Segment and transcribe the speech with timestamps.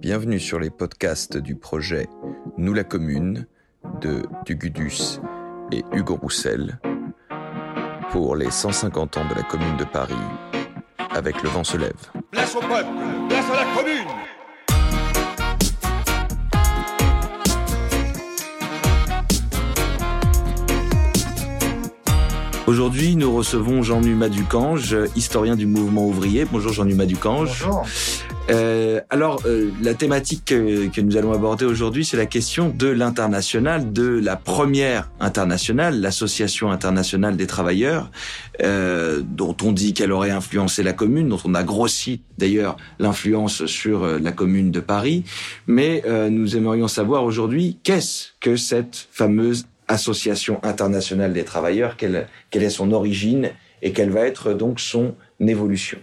[0.00, 2.08] Bienvenue sur les podcasts du projet
[2.56, 3.46] Nous la Commune
[4.00, 5.20] de Dugudus
[5.72, 6.80] et Hugo Roussel
[8.10, 10.14] pour les 150 ans de la Commune de Paris
[11.10, 11.92] avec Le Vent se lève.
[12.30, 12.88] Place au peuple,
[13.28, 14.06] place à la commune
[22.66, 26.46] Aujourd'hui, nous recevons Jean-Numa Ducange, historien du mouvement ouvrier.
[26.46, 27.64] Bonjour Jean-Numa Ducange.
[27.66, 27.84] Bonjour.
[28.50, 32.88] Euh, alors, euh, la thématique que, que nous allons aborder aujourd'hui, c'est la question de
[32.88, 38.10] l'international, de la première internationale, l'Association internationale des travailleurs,
[38.62, 43.66] euh, dont on dit qu'elle aurait influencé la commune, dont on a grossi d'ailleurs l'influence
[43.66, 45.24] sur euh, la commune de Paris.
[45.66, 52.28] Mais euh, nous aimerions savoir aujourd'hui qu'est-ce que cette fameuse Association internationale des travailleurs, quelle,
[52.50, 53.50] quelle est son origine
[53.82, 55.98] et quelle va être donc son évolution?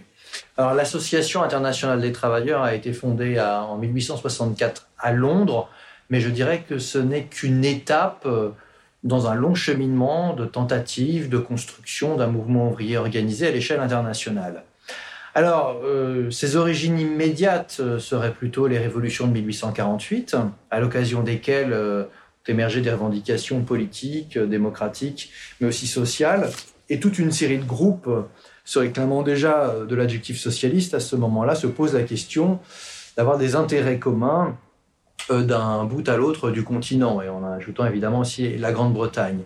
[0.58, 5.70] L'Association internationale des travailleurs a été fondée en 1864 à Londres,
[6.10, 8.50] mais je dirais que ce n'est qu'une étape euh,
[9.04, 14.64] dans un long cheminement de tentative de construction d'un mouvement ouvrier organisé à l'échelle internationale.
[15.34, 20.36] Alors, euh, ses origines immédiates euh, seraient plutôt les révolutions de 1848,
[20.70, 26.50] à l'occasion desquelles euh, ont émergé des revendications politiques, euh, démocratiques, mais aussi sociales,
[26.90, 28.22] et toute une série de groupes euh,
[28.68, 32.58] se réclamant déjà euh, de l'adjectif socialiste, à ce moment-là, se pose la question
[33.16, 34.58] d'avoir des intérêts communs
[35.30, 39.40] euh, d'un bout à l'autre du continent, et en ajoutant évidemment aussi la Grande-Bretagne.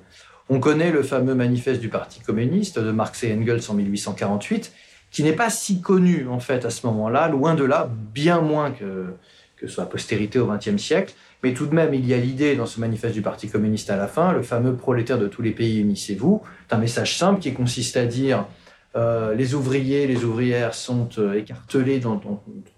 [0.49, 4.73] On connaît le fameux manifeste du Parti communiste de Marx et Engels en 1848,
[5.13, 8.73] qui n'est pas si connu en fait à ce moment-là, loin de là, bien moins
[8.73, 9.15] que,
[9.57, 11.15] que soit postérité au XXe siècle.
[11.45, 13.97] Mais tout de même, il y a l'idée dans ce manifeste du Parti communiste à
[13.97, 16.43] la fin, le fameux prolétaire de tous les pays, unissez-vous.
[16.69, 18.47] C'est un message simple qui consiste à dire
[18.95, 22.21] euh, les ouvriers, les ouvrières sont euh, écartelés dans,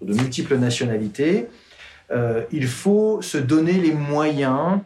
[0.01, 1.47] de multiples nationalités.
[2.11, 4.79] Euh, il faut se donner les moyens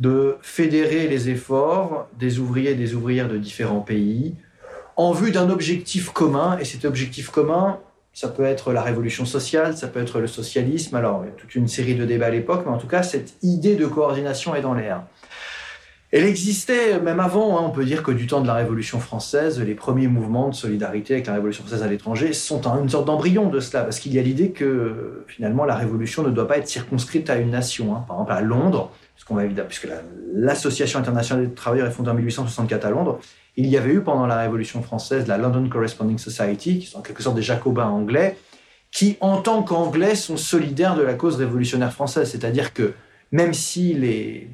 [0.00, 4.34] de fédérer les efforts des ouvriers et des ouvrières de différents pays
[4.96, 6.58] en vue d'un objectif commun.
[6.58, 7.78] Et cet objectif commun,
[8.12, 10.96] ça peut être la révolution sociale, ça peut être le socialisme.
[10.96, 13.02] Alors, il y a toute une série de débats à l'époque, mais en tout cas,
[13.02, 15.02] cette idée de coordination est dans l'air.
[16.16, 19.60] Elle existait même avant, hein, on peut dire que du temps de la Révolution française,
[19.60, 23.04] les premiers mouvements de solidarité avec la Révolution française à l'étranger sont un- une sorte
[23.06, 26.56] d'embryon de cela, parce qu'il y a l'idée que finalement la Révolution ne doit pas
[26.56, 27.94] être circonscrite à une nation.
[27.94, 28.04] hein.
[28.08, 28.92] Par exemple, à Londres,
[29.68, 33.18] puisque la- l'Association internationale des travailleurs est fondée en 1864 à Londres,
[33.56, 37.02] il y avait eu pendant la Révolution française la London Corresponding Society, qui sont en
[37.02, 38.38] quelque sorte des jacobins anglais,
[38.90, 42.92] qui en tant qu'anglais sont solidaires de la cause révolutionnaire française, c'est-à-dire que
[43.32, 44.48] même si les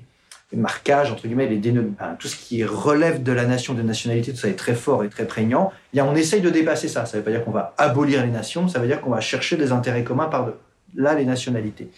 [0.57, 4.39] marquages, entre guillemets, les dénom- tout ce qui relève de la nation, des nationalités, tout
[4.39, 5.73] ça est très fort et très prégnant.
[5.93, 7.07] Bien, on essaye de dépasser ça.
[7.07, 9.21] Ça ne veut pas dire qu'on va abolir les nations, ça veut dire qu'on va
[9.21, 10.51] chercher des intérêts communs par
[10.95, 11.89] là les nationalités.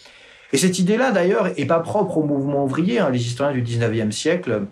[0.52, 3.00] Et cette idée-là, d'ailleurs, est pas propre au mouvement ouvrier.
[3.00, 3.10] hein.
[3.10, 4.62] Les historiens du 19e siècle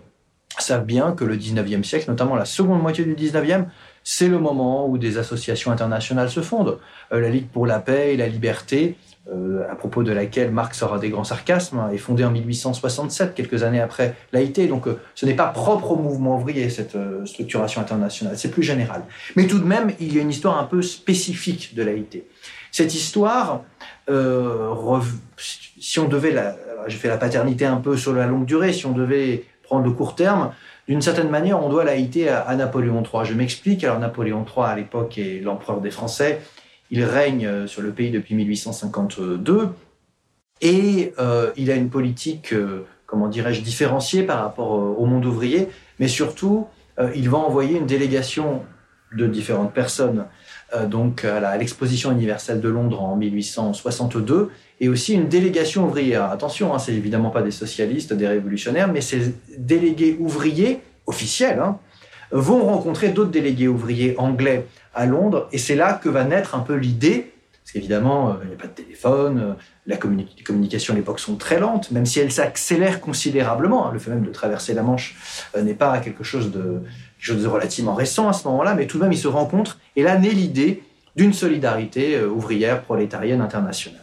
[0.59, 3.65] savent bien que le 19e siècle, notamment la seconde moitié du 19e,
[4.03, 6.77] c'est le moment où des associations internationales se fondent.
[7.11, 8.95] Euh, la Ligue pour la paix et la liberté,
[9.31, 13.33] euh, à propos de laquelle Marx aura des grands sarcasmes, hein, est fondée en 1867,
[13.33, 14.67] quelques années après l'AIT.
[14.67, 18.63] Donc euh, ce n'est pas propre au mouvement ouvrier, cette euh, structuration internationale, c'est plus
[18.63, 19.03] général.
[19.37, 22.25] Mais tout de même, il y a une histoire un peu spécifique de l'AIT.
[22.69, 23.61] Cette histoire,
[25.37, 26.57] si on devait, la,
[26.87, 29.91] j'ai fait la paternité un peu sur la longue durée, si on devait prendre le
[29.91, 30.51] court terme,
[30.87, 33.23] d'une certaine manière, on doit l'AIT à Napoléon III.
[33.25, 33.83] Je m'explique.
[33.85, 36.41] Alors Napoléon III, à l'époque, est l'empereur des Français.
[36.93, 39.69] Il règne euh, sur le pays depuis 1852
[40.61, 45.69] et euh, il a une politique, euh, comment dirais-je, différenciée par rapport au monde ouvrier,
[45.99, 46.67] mais surtout,
[47.15, 48.61] il va envoyer une délégation
[49.17, 50.25] de différentes personnes
[50.89, 56.25] donc à l'exposition universelle de Londres en 1862 et aussi une délégation ouvrière.
[56.31, 61.77] Attention, hein, c'est évidemment pas des socialistes, des révolutionnaires, mais ces délégués ouvriers officiels hein,
[62.31, 66.59] vont rencontrer d'autres délégués ouvriers anglais à Londres et c'est là que va naître un
[66.59, 67.33] peu l'idée
[67.63, 69.53] parce qu'évidemment, euh, il n'y a pas de téléphone, euh,
[69.87, 73.87] les communications à l'époque sont très lentes, même si elles s'accélèrent considérablement.
[73.87, 73.91] hein.
[73.93, 75.15] Le fait même de traverser la Manche
[75.55, 76.81] euh, n'est pas quelque chose, de,
[77.47, 79.79] relativement récent à ce moment-là, mais tout de même, ils se rencontrent.
[79.95, 80.83] Et là naît l'idée
[81.15, 84.01] d'une solidarité ouvrière prolétarienne internationale.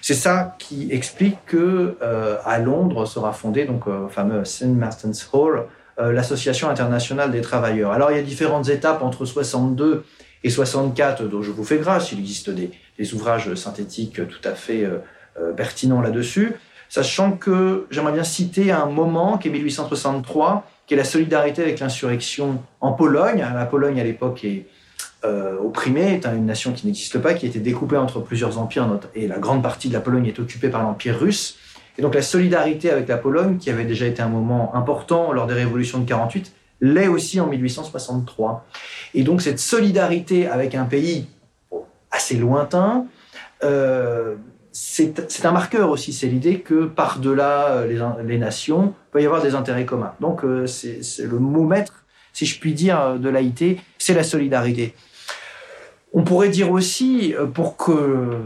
[0.00, 1.96] C'est ça qui explique que
[2.44, 5.64] à Londres sera fondée donc au fameux St Martin's Hall
[5.98, 7.92] l'association internationale des travailleurs.
[7.92, 10.04] Alors il y a différentes étapes entre 62
[10.44, 12.12] et 64 dont je vous fais grâce.
[12.12, 14.98] Il existe des, des ouvrages synthétiques tout à fait euh,
[15.40, 16.54] euh, pertinents là-dessus.
[16.88, 21.80] Sachant que j'aimerais bien citer un moment qui est 1863, qui est la solidarité avec
[21.80, 23.38] l'insurrection en Pologne.
[23.38, 24.66] La Pologne à l'époque est,
[25.24, 29.26] opprimée, est une nation qui n'existe pas, qui a été découpée entre plusieurs empires, et
[29.26, 31.58] la grande partie de la Pologne est occupée par l'Empire russe.
[31.98, 35.46] Et donc la solidarité avec la Pologne, qui avait déjà été un moment important lors
[35.46, 38.66] des révolutions de 48, l'est aussi en 1863.
[39.14, 41.26] Et donc cette solidarité avec un pays
[42.10, 43.06] assez lointain,
[43.64, 44.36] euh,
[44.72, 49.42] c'est un marqueur aussi, c'est l'idée que par-delà euh, les, nations, il peut y avoir
[49.42, 50.12] des intérêts communs.
[50.20, 52.04] Donc euh, c'est le mot maître,
[52.34, 54.94] si je puis dire, de l'AIT, c'est la solidarité.
[56.12, 58.38] On pourrait dire aussi, pour que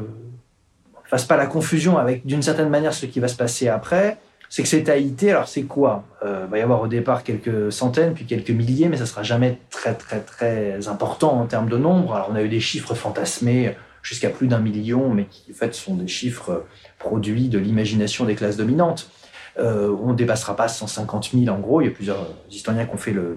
[1.11, 4.19] fasse pas la confusion avec d'une certaine manière ce qui va se passer après,
[4.49, 6.05] c'est que cette AIT, alors c'est quoi?
[6.25, 9.23] Euh, Il va y avoir au départ quelques centaines, puis quelques milliers, mais ça sera
[9.23, 12.15] jamais très très très important en termes de nombre.
[12.15, 15.75] Alors on a eu des chiffres fantasmés jusqu'à plus d'un million, mais qui en fait
[15.75, 16.65] sont des chiffres
[16.99, 19.11] produits de l'imagination des classes dominantes.
[19.59, 21.81] Euh, on ne dépassera pas 150 000 en gros.
[21.81, 23.37] Il y a plusieurs historiens qui ont fait le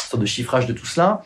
[0.00, 1.22] sorte de chiffrage de tout cela.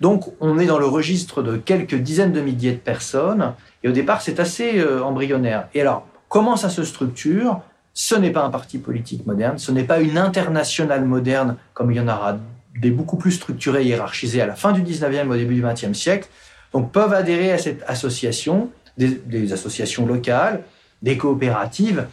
[0.00, 3.92] Donc on est dans le registre de quelques dizaines de milliers de personnes et au
[3.92, 5.68] départ, c'est assez euh, embryonnaire.
[5.74, 7.60] Et alors, comment ça se structure?
[7.94, 11.96] Ce n'est pas un parti politique moderne, ce n'est pas une internationale moderne comme il
[11.96, 12.38] y en aura
[12.80, 15.94] des beaucoup plus structurées et hiérarchisées à la fin du 19e au début du 20e
[15.94, 16.28] siècle.
[16.72, 20.62] Donc peuvent adhérer à cette association, des, associations locales,
[21.02, 22.06] des coopératives,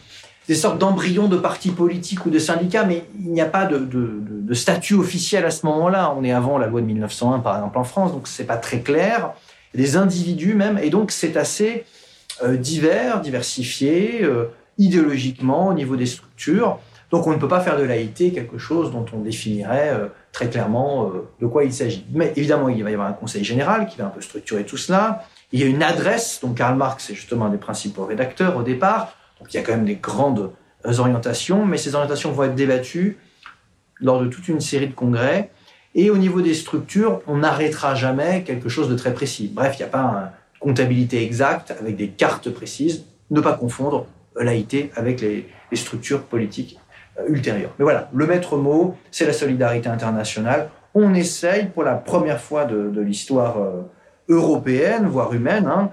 [0.48, 4.54] des sortes d'embryons de partis politiques ou de syndicats, mais il n'y a pas de,
[4.54, 6.14] statut officiel à ce moment-là.
[6.16, 8.80] On est avant la loi de 1901, par exemple, en France, donc c'est pas très
[8.80, 9.32] clair
[9.74, 11.84] des individus même, et donc c'est assez
[12.42, 14.46] euh, divers, diversifié, euh,
[14.78, 16.78] idéologiquement au niveau des structures.
[17.10, 20.48] Donc on ne peut pas faire de l'AIT quelque chose dont on définirait euh, très
[20.48, 22.06] clairement de quoi il s'agit.
[22.12, 24.76] Mais évidemment, il va y avoir un conseil général qui va un peu structurer tout
[24.76, 25.24] cela.
[25.52, 28.62] Il y a une adresse, donc Karl Marx est justement un des principaux rédacteurs au
[28.62, 30.52] départ, donc il y a quand même des grandes
[30.84, 33.18] orientations, mais ces orientations vont être débattues
[34.00, 35.50] lors de toute une série de congrès
[35.96, 39.50] et au niveau des structures, on n'arrêtera jamais quelque chose de très précis.
[39.52, 40.30] Bref, il n'y a pas une
[40.60, 43.06] comptabilité exacte avec des cartes précises.
[43.30, 44.06] Ne pas confondre
[44.38, 46.78] l'AIT avec les, structures politiques
[47.18, 47.72] euh, ultérieures.
[47.78, 50.68] Mais voilà, le maître mot, c'est la solidarité internationale.
[50.94, 53.80] On essaye pour la première fois de, l'histoire euh,
[54.28, 55.90] européenne, voire humaine, hein,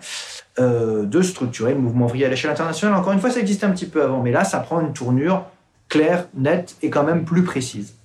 [0.60, 2.98] euh, de structurer le mouvement ouvrier à l'échelle internationale.
[2.98, 5.46] Encore une fois, ça existait un petit peu avant, mais là, ça prend une tournure
[5.90, 7.96] claire, nette et quand même plus précise.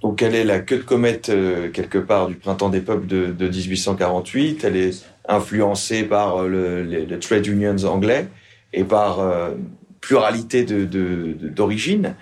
[0.00, 3.26] Donc elle est la queue de comète euh, quelque part du printemps des peuples de,
[3.26, 4.64] de 1848.
[4.64, 8.28] Elle est influencée par euh, le, les, trade unions anglais
[8.72, 9.50] et par euh,
[10.00, 12.02] pluralité d'origine.
[12.02, 12.14] De, de,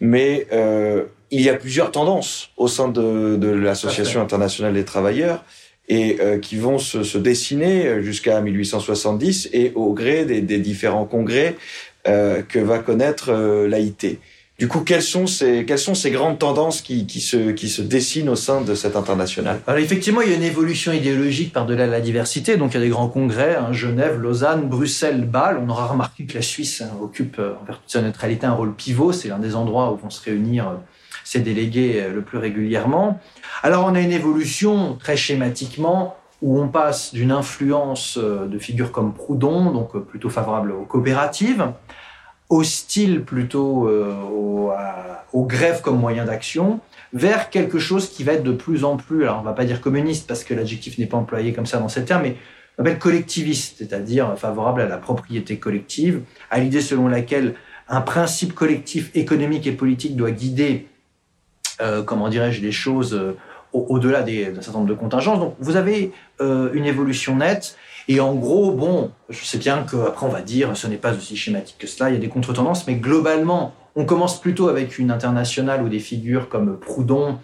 [0.00, 5.44] Mais euh, il y a plusieurs tendances au sein de, de l'Association internationale des travailleurs
[5.88, 11.56] et qui vont se, se dessiner jusqu'à 1870 et au gré des, des différents congrès
[12.04, 13.32] que va connaître
[13.66, 14.18] l'AIT.
[14.58, 17.80] Du coup, quelles sont ces, quelles sont ces grandes tendances qui, qui, se, qui se
[17.80, 21.86] dessinent au sein de cette internationale Alors effectivement, il y a une évolution idéologique par-delà
[21.86, 22.56] la diversité.
[22.56, 25.60] Donc il y a des grands congrès, hein, Genève, Lausanne, Bruxelles, Bâle.
[25.64, 28.74] On aura remarqué que la Suisse hein, occupe, euh, en vertu sa neutralité, un rôle
[28.74, 29.12] pivot.
[29.12, 30.72] C'est l'un des endroits où vont se réunir
[31.28, 33.20] euh, ces délégués euh, le plus régulièrement.
[33.62, 39.12] Alors on a une évolution très schématiquement où on passe d'une influence de figures comme
[39.12, 41.72] Proudhon, donc plutôt favorable aux coopératives,
[42.48, 44.14] hostile plutôt euh,
[45.32, 46.80] aux, grèves comme moyen d'action,
[47.12, 49.80] vers quelque chose qui va être de plus en plus, alors on va pas dire
[49.80, 52.36] communiste parce que l'adjectif n'est pas employé comme ça dans ces termes, mais
[52.76, 57.54] on appelle collectiviste, c'est-à-dire favorable à la propriété collective, à l'idée selon laquelle
[57.88, 60.97] un principe collectif économique et politique doit guider, euh,
[62.04, 63.36] comment dirais-je, les choses euh,
[63.72, 65.38] au-delà d'un certain nombre de contingences.
[65.38, 67.76] Donc vous avez euh, une évolution nette.
[68.08, 71.36] Et en gros, bon, je sais bien qu'après on va dire ce n'est pas aussi
[71.36, 75.10] schématique que cela, il y a des contre-tendances, mais globalement, on commence plutôt avec une
[75.10, 77.38] internationale où des figures comme Proudhon,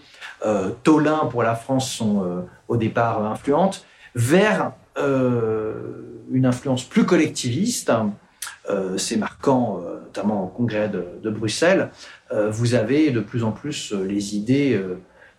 [0.47, 5.75] euh, Tolin pour la France sont euh, au départ influentes, vers euh,
[6.33, 7.93] une influence plus collectiviste.
[8.71, 11.91] Euh, c'est marquant, notamment au congrès de Bruxelles.
[12.51, 14.81] Vous avez de plus en plus les idées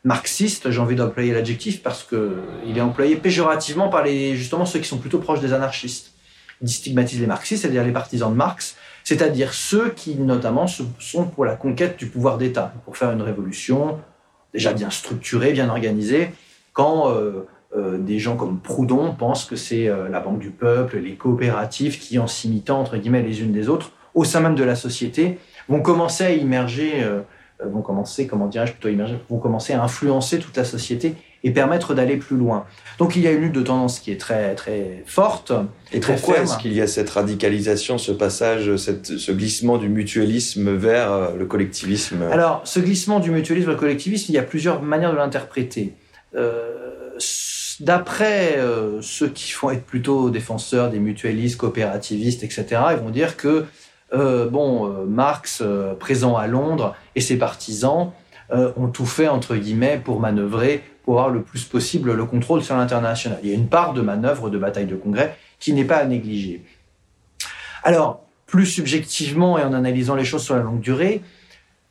[0.06, 4.80] marxiste, j'ai envie d'employer l'adjectif parce que il est employé péjorativement par les, justement ceux
[4.80, 6.14] qui sont plutôt proches des anarchistes.
[6.62, 11.44] Il stigmatise les marxistes, c'est-à-dire les partisans de Marx, c'est-à-dire ceux qui notamment sont pour
[11.44, 14.00] la conquête du pouvoir d'État, pour faire une révolution
[14.54, 16.32] déjà bien structurée, bien organisée,
[16.72, 20.98] quand euh, euh, des gens comme Proudhon pensent que c'est euh, la Banque du Peuple,
[20.98, 24.64] les coopératives qui, en s'imitant entre guillemets les unes des autres, au sein même de
[24.64, 27.04] la société, vont commencer à immerger
[27.62, 31.52] euh, vont commencer, comment dirais-je, plutôt immerger, vont commencer à influencer toute la société et
[31.52, 32.66] permettre d'aller plus loin.
[32.98, 35.54] Donc il y a une lutte de tendance qui est très très forte
[35.94, 39.88] et très pourquoi est-ce qu'il y a cette radicalisation, ce passage, cette, ce glissement du
[39.88, 42.24] mutualisme vers euh, le collectivisme?
[42.32, 45.94] Alors ce glissement du mutualisme vers le collectivisme, il y a plusieurs manières de l'interpréter.
[46.36, 46.72] Euh,
[47.80, 53.38] d'après euh, ceux qui vont être plutôt défenseurs des mutualistes, coopérativistes, etc., ils vont dire
[53.38, 53.66] que
[54.14, 55.64] euh, bon, euh, Marx,
[56.00, 58.12] présent à Londres, et ses partisans
[58.52, 62.78] ont tout fait entre guillemets pour manœuvrer, pour avoir le plus possible le contrôle sur
[62.78, 63.40] l'international.
[63.42, 66.06] Il y a une part de manœuvre, de bataille de congrès, qui n'est pas à
[66.06, 66.64] négliger.
[67.84, 71.22] Alors, plus subjectivement et en analysant les choses sur la longue durée,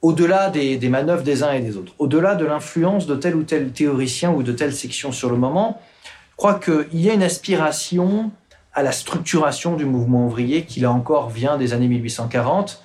[0.03, 3.73] au-delà des, manœuvres des uns et des autres, au-delà de l'influence de tel ou tel
[3.73, 5.81] théoricien ou de telle section sur le moment,
[6.33, 8.31] je crois qu'il y a une aspiration
[8.75, 12.83] à la structuration du mouvement ouvrier qui, là encore, vient des années 1840.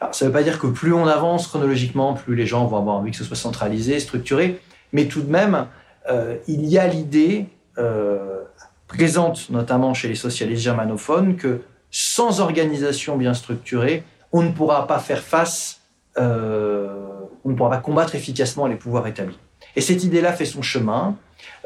[0.00, 2.78] Alors, ça ne veut pas dire que plus on avance chronologiquement, plus les gens vont
[2.78, 4.60] avoir envie que ce soit centralisé, structuré,
[4.92, 5.66] mais tout de même,
[6.10, 7.46] euh, il y a l'idée
[7.78, 8.42] euh,
[8.86, 14.98] présente notamment chez les socialistes germanophones que sans organisation bien structurée, on ne pourra pas
[14.98, 15.80] faire face
[16.18, 17.06] euh,
[17.44, 19.38] on ne pourra pas combattre efficacement les pouvoirs établis.
[19.76, 21.16] Et cette idée-là fait son chemin.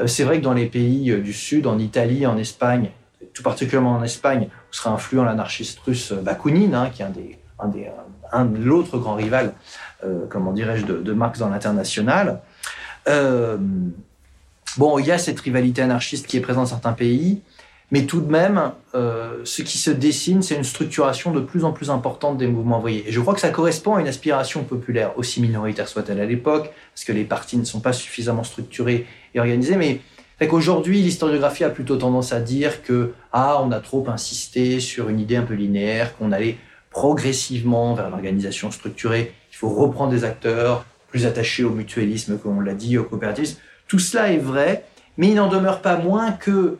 [0.07, 2.91] C'est vrai que dans les pays du Sud, en Italie, en Espagne,
[3.35, 7.39] tout particulièrement en Espagne, où sera influent l'anarchiste russe Bakounine, hein, qui est un des,
[7.59, 7.89] un des,
[8.33, 9.55] un de l'autre grand rival,
[10.29, 12.41] comment dirais-je, de, Marx dans l'international.
[13.07, 17.43] bon, il y a cette rivalité anarchiste qui est présente dans certains pays.
[17.93, 21.73] Mais tout de même, euh, ce qui se dessine, c'est une structuration de plus en
[21.73, 23.09] plus importante des mouvements ouvriers.
[23.09, 26.71] Et je crois que ça correspond à une aspiration populaire, aussi minoritaire soit-elle à l'époque,
[26.95, 29.75] parce que les partis ne sont pas suffisamment structurés et organisés.
[29.75, 30.01] Mais
[30.41, 35.11] fait qu'aujourd'hui, l'historiographie a plutôt tendance à dire que ah, on a trop insisté sur
[35.11, 36.57] une idée un peu linéaire, qu'on allait
[36.91, 39.35] progressivement vers l'organisation structurée.
[39.53, 43.59] Il faut reprendre des acteurs plus attachés au mutualisme, comme on l'a dit, au coopérativisme.
[43.87, 44.87] Tout cela est vrai,
[45.19, 46.79] mais il n'en demeure pas moins que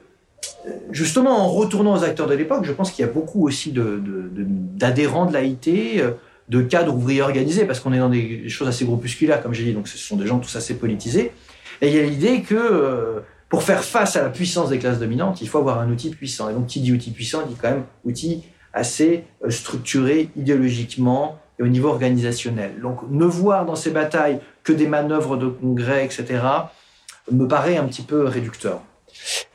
[0.91, 5.27] justement, en retournant aux acteurs de l'époque, je pense qu'il y a beaucoup aussi d'adhérents
[5.27, 6.13] de, de, l'AIT, euh,
[6.49, 9.73] de cadres ouvriers organisés, parce qu'on est dans des choses assez groupusculaires, comme j'ai dit,
[9.75, 11.33] donc ce sont des gens tous assez politisés.
[11.83, 15.01] Et il y a l'idée que euh, pour faire face à la puissance des classes
[15.01, 16.49] dominantes, il faut avoir un outil puissant.
[16.49, 21.65] Et donc, qui dit outil puissant, dit quand même outil assez euh, structuré idéologiquement et
[21.65, 22.81] au niveau organisationnel.
[22.81, 26.43] Donc, ne voir dans ces batailles que des manœuvres de congrès, etc.,
[27.33, 28.83] me paraît un petit peu réducteur.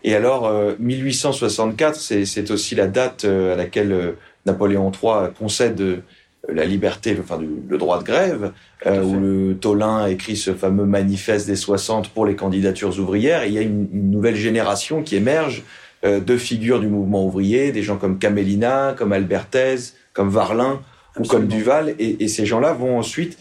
[0.03, 6.03] Et alors, 1864, euh, c'est aussi la date euh, à laquelle Napoléon III concède
[6.51, 8.51] la liberté, enfin le droit de grève,
[8.85, 13.43] où le Tolin écrit ce fameux manifeste des 60 pour les candidatures ouvrières.
[13.43, 15.63] Et il y a une, nouvelle génération qui émerge
[16.03, 20.81] de figures du mouvement ouvrier, des gens comme Camélina, comme Alberthez, comme Varlin
[21.19, 21.95] ou comme Duval.
[21.97, 23.39] Et, et ces gens-là vont ensuite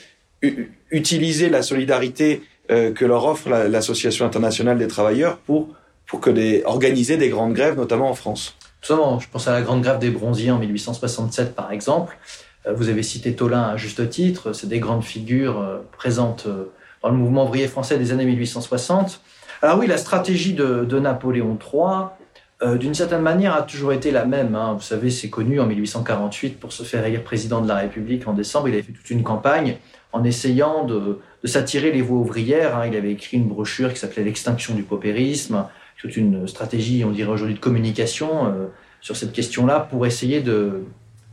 [0.91, 5.69] utiliser la solidarité que leur offre l'Association internationale des travailleurs pour
[6.07, 8.57] pour que des, organiser des grandes grèves, notamment en France.
[8.83, 12.19] Tout je pense à la grande grève des bronziers en 1867 par exemple.
[12.67, 16.71] Euh, vous avez cité Tolin à juste titre, c'est des grandes figures euh, présentes euh,
[17.03, 19.21] dans le mouvement ouvrier français des années 1860.
[19.63, 24.55] Alors oui, la stratégie de, Napoléon III, d'une certaine manière, a toujours été la même.
[24.55, 24.75] Hein.
[24.75, 28.33] Vous savez, c'est connu en 1848 pour se faire élire président de la République en
[28.33, 28.69] décembre.
[28.69, 29.77] Il avait fait toute une campagne
[30.13, 32.77] en essayant de, s'attirer les voix ouvrières.
[32.77, 32.87] Hein.
[32.87, 35.67] Il avait écrit une brochure qui s'appelait L'extinction du paupérisme
[35.99, 38.69] toute une stratégie, on dirait aujourd'hui, de communication
[39.01, 40.85] sur cette question-là pour essayer de,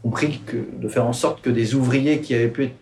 [0.01, 2.75] compris que, de faire en sorte que des ouvriers qui avaient pu être,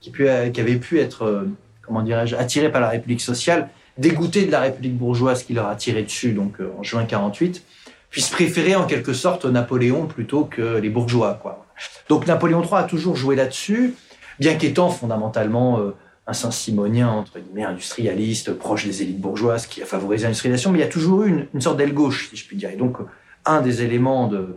[0.00, 1.44] qui, qui avaient pu être euh,
[1.82, 5.76] comment dirais-je, attirés par la République sociale, dégoûtés de la République bourgeoise qui leur a
[5.76, 7.64] tiré dessus donc euh, en juin 48,
[8.10, 11.38] puissent préférer en quelque sorte Napoléon plutôt que les bourgeois.
[11.40, 11.66] Quoi.
[12.08, 13.94] Donc Napoléon III a toujours joué là-dessus,
[14.38, 15.92] bien qu'étant fondamentalement
[16.26, 20.82] un Saint-Simonien, entre guillemets, industrialiste, proche des élites bourgeoises, qui a favorisé l'industrialisation, mais il
[20.82, 22.70] y a toujours eu une, sorte d'aile gauche, si je puis dire.
[22.70, 22.98] Et donc,
[23.44, 24.56] un des éléments de,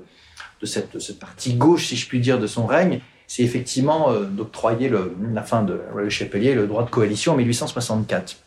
[0.65, 4.25] de, cette, cette, partie gauche, si je puis dire, de son règne, c'est effectivement euh,
[4.25, 4.91] d'octroyer
[5.33, 8.37] la fin de le Chapelier le droit de coalition en 1864.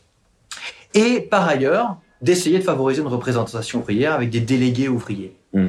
[0.95, 5.37] Et par ailleurs, d'essayer de favoriser une représentation ouvrière avec des délégués ouvriers.
[5.53, 5.67] Mmh.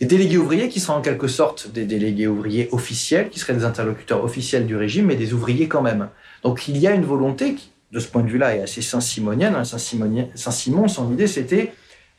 [0.00, 3.64] Des délégués ouvriers qui sont en quelque sorte des délégués ouvriers officiels, qui seraient des
[3.64, 6.08] interlocuteurs officiels du régime, mais des ouvriers quand même.
[6.42, 9.54] Donc il y a une volonté qui, de ce point de vue-là, est assez saint-simonienne.
[9.54, 9.64] Hein.
[9.64, 11.72] Saint-Simon, son idée, c'était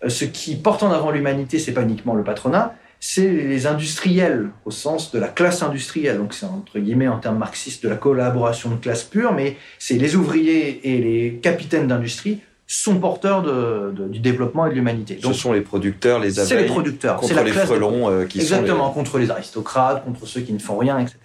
[0.04, 4.52] euh, ce qui porte en avant l'humanité, c'est pas uniquement le patronat, c'est les industriels,
[4.64, 6.18] au sens de la classe industrielle.
[6.18, 9.96] Donc c'est entre guillemets, en termes marxistes, de la collaboration de classe pure, mais c'est
[9.96, 15.20] les ouvriers et les capitaines d'industrie sont porteurs de, du développement et de l'humanité.
[15.22, 16.48] Ce sont les producteurs, les abeilles.
[16.48, 17.18] C'est les producteurs.
[17.18, 20.78] Contre la les frelons euh, qui Exactement, contre les aristocrates, contre ceux qui ne font
[20.78, 21.18] rien, etc.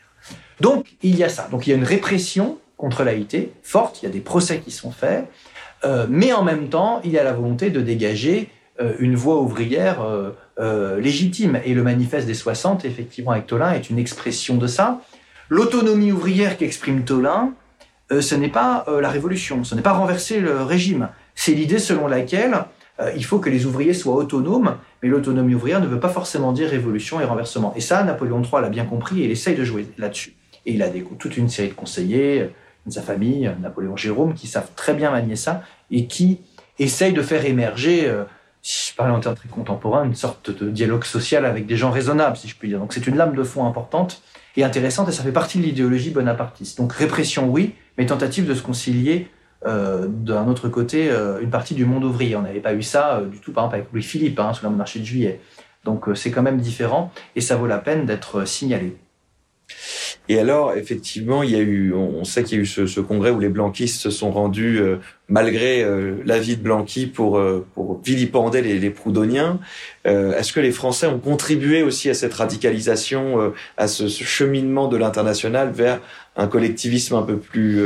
[0.60, 1.46] Donc, il y a ça.
[1.50, 4.72] Donc, il y a une répression contre l'AIT, forte, il y a des procès qui
[4.72, 5.26] sont faits,
[5.84, 9.40] euh, mais en même temps, il y a la volonté de dégager euh, une voie
[9.40, 9.98] ouvrière
[10.58, 11.60] euh, légitime.
[11.64, 15.00] Et le manifeste des 60, effectivement, avec Tolin, est une expression de ça.
[15.48, 17.52] L'autonomie ouvrière qu'exprime Tolin,
[18.10, 21.08] ce n'est pas la révolution, ce n'est pas renverser le régime.
[21.34, 22.64] C'est l'idée selon laquelle
[23.00, 26.52] euh, il faut que les ouvriers soient autonomes, mais l'autonomie ouvrière ne veut pas forcément
[26.52, 27.74] dire révolution et renversement.
[27.76, 30.34] Et ça, Napoléon III l'a bien compris et il essaye de jouer là-dessus.
[30.64, 32.50] Et il a des, toute une série de conseillers,
[32.86, 36.40] de sa famille, Napoléon Jérôme, qui savent très bien manier ça et qui
[36.78, 38.24] essayent de faire émerger, euh,
[38.66, 42.36] je parle en termes très contemporains, une sorte de dialogue social avec des gens raisonnables,
[42.36, 42.80] si je puis dire.
[42.80, 44.22] Donc c'est une lame de fond importante
[44.56, 46.78] et intéressante et ça fait partie de l'idéologie bonapartiste.
[46.78, 49.28] Donc répression, oui, mais tentative de se concilier
[49.66, 52.34] euh, d'un autre côté euh, une partie du monde ouvrier.
[52.34, 54.70] On n'avait pas eu ça euh, du tout, par exemple, avec Louis-Philippe, hein, sous la
[54.70, 55.40] monarchie de juillet.
[55.84, 58.96] Donc c'est quand même différent et ça vaut la peine d'être signalé.
[60.28, 63.00] Et alors, effectivement, il y a eu, on sait qu'il y a eu ce, ce,
[63.00, 64.96] congrès où les blanquistes se sont rendus, euh,
[65.28, 69.60] malgré euh, l'avis de Blanqui, pour, euh, pour vilipender les, les Proudhoniens.
[70.04, 74.96] Est-ce que les Français ont contribué aussi à cette radicalisation, à ce, ce, cheminement de
[74.96, 76.00] l'international vers
[76.36, 77.82] un collectivisme un peu plus,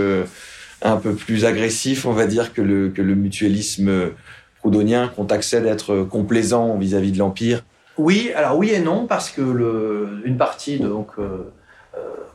[0.83, 4.11] un peu plus agressif, on va dire, que le, que le mutualisme
[4.59, 7.65] proudhonien, qu'on taxait d'être complaisant vis-à-vis de l'Empire?
[7.97, 11.13] Oui, alors oui et non, parce que le, une partie, donc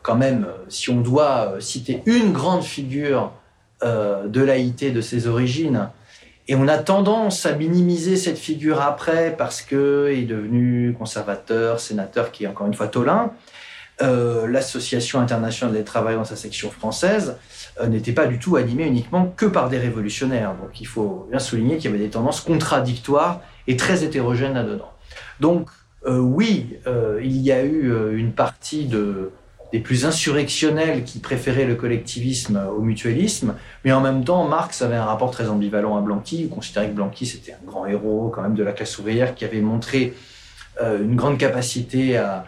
[0.05, 3.31] quand même, si on doit citer une grande figure
[3.83, 5.89] euh, de laïté de ses origines,
[6.47, 12.31] et on a tendance à minimiser cette figure après parce qu'il est devenu conservateur, sénateur,
[12.31, 13.31] qui est encore une fois Tolin.
[14.03, 17.37] Euh, L'Association internationale des travailleurs dans sa section française
[17.81, 20.53] euh, n'était pas du tout animée uniquement que par des révolutionnaires.
[20.61, 24.91] Donc il faut bien souligner qu'il y avait des tendances contradictoires et très hétérogènes là-dedans.
[25.39, 25.69] Donc
[26.05, 29.31] euh, oui, euh, il y a eu euh, une partie de,
[29.75, 34.95] des plus insurrectionnels qui préféraient le collectivisme au mutualisme, mais en même temps, Marx avait
[34.95, 38.41] un rapport très ambivalent à Blanqui, il considérait que Blanqui c'était un grand héros quand
[38.41, 40.13] même de la classe ouvrière qui avait montré
[40.81, 42.45] euh, une grande capacité à,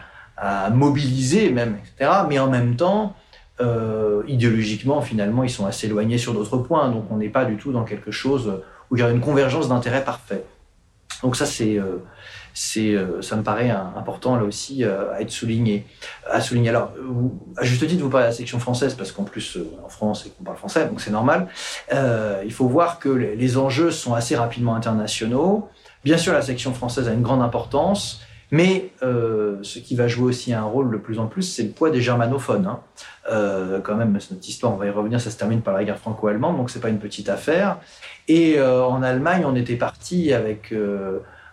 [0.72, 2.10] mobiliser même, etc.
[2.28, 3.14] Mais en même temps,
[3.60, 7.56] euh, idéologiquement, finalement, ils sont assez éloignés sur d'autres points, donc on n'est pas du
[7.56, 10.44] tout dans quelque chose où il y a une convergence d'intérêts parfait.
[11.22, 11.98] Donc ça, c'est euh,
[12.76, 15.86] euh, ça me paraît important là aussi euh, à être souligné.
[16.28, 16.70] À souligner.
[16.70, 16.92] Alors,
[17.56, 20.26] à juste titre, vous parlez de la section française parce qu'en plus euh, en France
[20.26, 21.48] et qu'on parle français, donc c'est normal.
[21.92, 25.68] il faut voir que les, enjeux sont assez rapidement internationaux.
[26.04, 28.20] Bien sûr, la section française a une grande importance.
[28.50, 31.90] Mais ce qui va jouer aussi un rôle de plus en plus, c'est le poids
[31.90, 32.66] des germanophones.
[32.66, 32.80] Hein.
[33.84, 35.98] Quand même, c'est notre histoire, on va y revenir, ça se termine par la guerre
[35.98, 37.78] franco-allemande, donc c'est pas une petite affaire.
[38.26, 40.72] Et en Allemagne, on était parti avec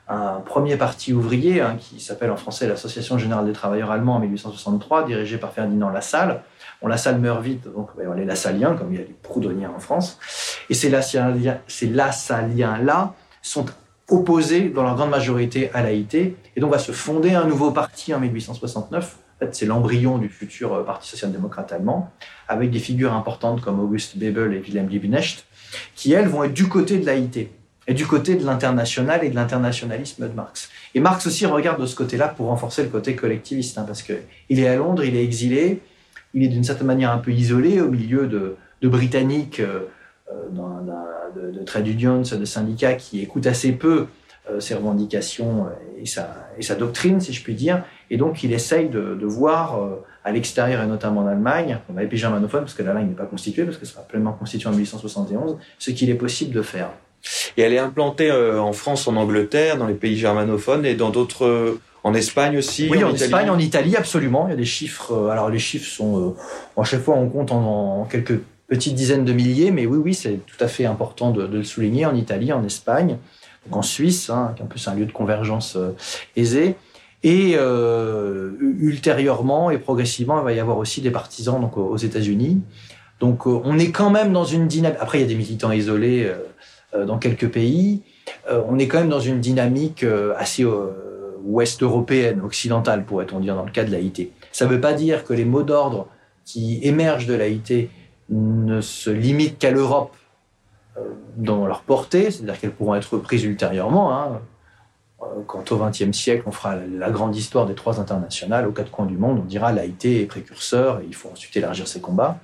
[0.07, 4.19] un premier parti ouvrier hein, qui s'appelle en français l'Association générale des travailleurs allemands en
[4.19, 6.43] 1863, dirigé par Ferdinand Lassalle.
[6.81, 9.79] Bon, Lassalle meurt vite, donc ben, les Lassaliens, comme il y a les Proudhoniens en
[9.79, 10.19] France.
[10.69, 13.65] Et ces Lassaliens-là sont
[14.09, 18.13] opposés dans leur grande majorité à l'AIT, et donc va se fonder un nouveau parti
[18.13, 19.17] en 1869.
[19.17, 22.11] En fait, c'est l'embryon du futur euh, Parti social-démocrate allemand,
[22.47, 25.45] avec des figures importantes comme August Bebel et Wilhelm Liebknecht,
[25.95, 27.49] qui, elles, vont être du côté de l'AIT
[27.87, 30.69] et du côté de l'international et de l'internationalisme de Marx.
[30.93, 34.13] Et Marx aussi regarde de ce côté-là pour renforcer le côté collectiviste, hein, parce que
[34.49, 35.81] il est à Londres, il est exilé,
[36.33, 39.89] il est d'une certaine manière un peu isolé au milieu de, Britanniques, euh,
[40.31, 40.49] euh
[41.35, 44.05] de, de, trade unions, de syndicats qui écoutent assez peu
[44.49, 45.65] euh, ses revendications
[45.97, 47.83] et sa, doctrine, si je puis dire.
[48.11, 49.79] Et donc, il essaye de, voir
[50.23, 53.63] à l'extérieur et notamment en Allemagne, on va germanophone parce que l'Allemagne n'est pas constituée,
[53.63, 56.91] parce que ce sera pleinement constitué en 1871, ce qu'il est possible de faire.
[57.57, 61.09] Et elle est implantée euh, en France, en Angleterre, dans les pays germanophones et dans
[61.09, 61.45] d'autres.
[61.45, 64.45] Euh, en Espagne aussi Oui, en, en Espagne, en Italie, absolument.
[64.47, 65.11] Il y a des chiffres.
[65.11, 66.35] Euh, alors, les chiffres sont.
[66.77, 70.13] à chaque fois, on compte en, en, quelques petites dizaines de milliers, mais oui, oui,
[70.13, 72.05] c'est tout à fait important de, de, le souligner.
[72.05, 73.17] En Italie, en Espagne,
[73.65, 75.91] donc en Suisse, hein, qui est un peu un lieu de convergence euh,
[76.35, 76.75] aisé.
[77.23, 82.61] Et euh, ultérieurement et progressivement, il va y avoir aussi des partisans donc, aux États-Unis.
[83.19, 84.99] Donc, on est quand même dans une dynamique.
[85.01, 86.31] Après, il y a des militants isolés
[87.03, 88.01] dans quelques pays,
[88.49, 90.65] euh, on est quand même dans une dynamique euh, assez
[91.43, 94.31] ouest européenne, occidentale, pourrait-on dire, dans le cas de l'AIT.
[94.51, 96.07] Ça ne veut pas dire que les mots d'ordre
[96.45, 97.89] qui émergent de l'AIT
[98.29, 100.15] ne se limitent qu'à l'Europe
[101.35, 104.17] dans leur portée, c'est-à-dire qu'elles pourront être prises ultérieurement.
[104.17, 104.41] Hein.
[105.47, 109.05] Quand au XXe siècle, on fera la grande histoire des trois internationales aux quatre coins
[109.05, 112.39] du monde, on dira l'AIT est précurseur et il faut ensuite élargir ses combats.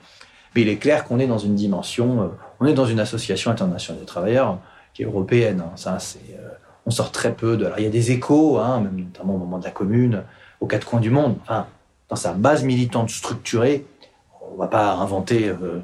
[0.55, 2.27] Mais il est clair qu'on est dans une dimension, euh,
[2.59, 4.59] on est dans une association internationale des travailleurs
[4.93, 5.63] qui est européenne.
[5.65, 5.71] Hein.
[5.75, 6.49] Ça, c'est, euh,
[6.85, 7.65] on sort très peu de.
[7.65, 10.23] Alors, il y a des échos, hein, même notamment au moment de la Commune,
[10.59, 11.37] aux quatre coins du monde.
[11.43, 11.67] Enfin,
[12.09, 13.85] dans sa base militante structurée,
[14.41, 15.81] on ne va pas inventer euh,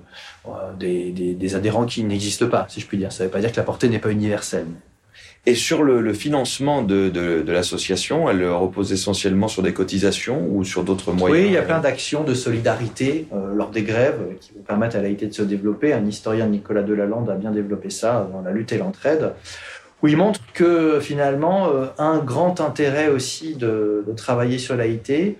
[0.47, 3.11] euh, des, des, des, adhérents qui n'existent pas, si je puis dire.
[3.11, 4.67] Ça ne veut pas dire que la portée n'est pas universelle.
[5.45, 10.45] Et sur le, le financement de, de, de l'association, elle repose essentiellement sur des cotisations
[10.49, 11.39] ou sur d'autres moyens?
[11.39, 14.97] Oui, il y a plein d'actions de solidarité euh, lors des grèves qui vont permettre
[14.97, 15.93] à l'AIT de se développer.
[15.93, 19.31] Un historien, Nicolas Delalande, a bien développé ça dans la lutte et l'entraide.
[20.03, 25.37] où il montre que finalement, un grand intérêt aussi de, de travailler sur l'AIT,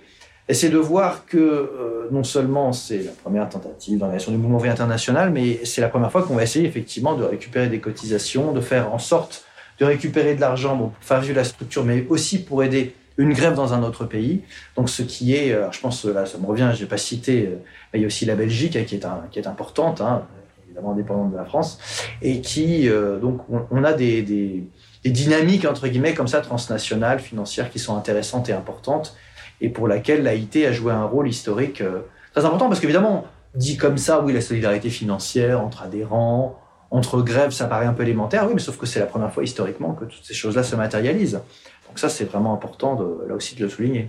[0.50, 4.72] c'est de voir que euh, non seulement c'est la première tentative d'organisation du mouvement ouvrier
[4.72, 8.62] international, mais c'est la première fois qu'on va essayer effectivement de récupérer des cotisations, de
[8.62, 9.44] faire en sorte
[9.78, 13.54] de récupérer de l'argent pour faire vivre la structure, mais aussi pour aider une grève
[13.54, 14.42] dans un autre pays.
[14.76, 17.46] Donc ce qui est, euh, je pense, là ça me revient, je n'ai pas cité,
[17.46, 17.56] euh,
[17.92, 20.22] mais il y a aussi la Belgique hein, qui est, qui est importante, hein,
[20.66, 21.78] évidemment indépendante de la France,
[22.22, 22.88] et qui,
[23.20, 24.64] donc on, a des, des,
[25.04, 29.16] dynamiques, entre guillemets, comme ça, transnationales, financières, qui sont intéressantes et importantes
[29.60, 32.00] et pour laquelle l'AIT a joué un rôle historique euh,
[32.32, 36.58] très important, parce qu'évidemment, dit comme ça, oui, la solidarité financière entre adhérents,
[36.90, 39.44] entre grèves, ça paraît un peu élémentaire, oui, mais sauf que c'est la première fois
[39.44, 41.40] historiquement que toutes ces choses-là se matérialisent.
[41.86, 44.08] Donc ça, c'est vraiment important, de, là aussi, de le souligner.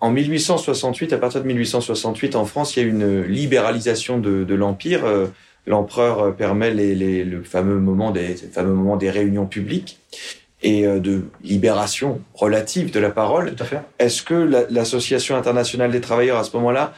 [0.00, 5.04] En 1868, à partir de 1868, en France, il y a une libéralisation de, l'Empire.
[5.04, 5.26] Euh,
[5.66, 9.98] l'empereur permet les, le fameux moment des, fameux moment des réunions publiques
[10.62, 13.54] et euh, de libération relative de la parole.
[13.54, 13.80] Tout à fait.
[13.98, 16.94] Est-ce que l'Association internationale des travailleurs à ce moment-là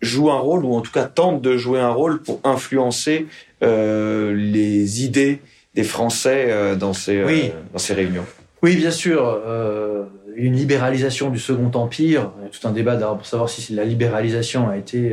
[0.00, 3.49] joue un rôle ou en tout cas tente de jouer un rôle pour influencer euh,
[3.60, 5.40] les idées
[5.74, 8.24] des Français euh, dans ces euh, dans ces réunions
[8.62, 9.40] Oui, bien sûr.
[9.46, 10.04] Euh,
[10.36, 13.84] une libéralisation du Second Empire, il y a tout un débat pour savoir si la
[13.84, 15.12] libéralisation a été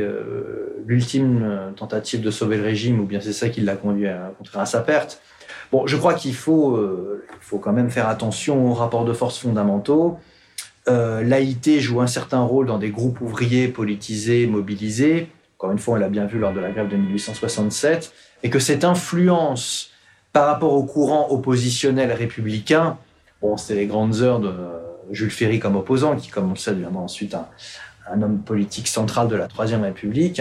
[0.86, 4.64] l'ultime tentative de sauver le régime ou bien c'est ça qui l'a conduit à, à
[4.64, 5.20] sa perte.
[5.70, 9.38] Bon, je crois qu'il faut, euh, faut quand même faire attention aux rapports de force
[9.38, 10.18] fondamentaux.
[10.88, 15.28] Euh, L'AIT joue un certain rôle dans des groupes ouvriers politisés, mobilisés.
[15.58, 18.12] Encore une fois, on l'a bien vu lors de la grève de 1867.
[18.42, 19.90] Et que cette influence
[20.32, 22.98] par rapport au courant oppositionnel républicain,
[23.42, 24.54] bon, c'était les grandes heures de
[25.10, 29.28] Jules Ferry comme opposant, qui, comme on le sait, deviendra ensuite un, homme politique central
[29.28, 30.40] de la Troisième République.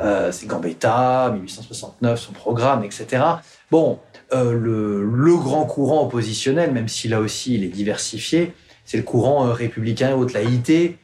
[0.00, 3.22] Euh, c'est Gambetta, 1869, son programme, etc.
[3.70, 3.98] Bon,
[4.32, 8.52] euh, le, grand courant oppositionnel, même si là aussi il est diversifié,
[8.84, 10.98] c'est le courant euh, républicain et haute laïcité,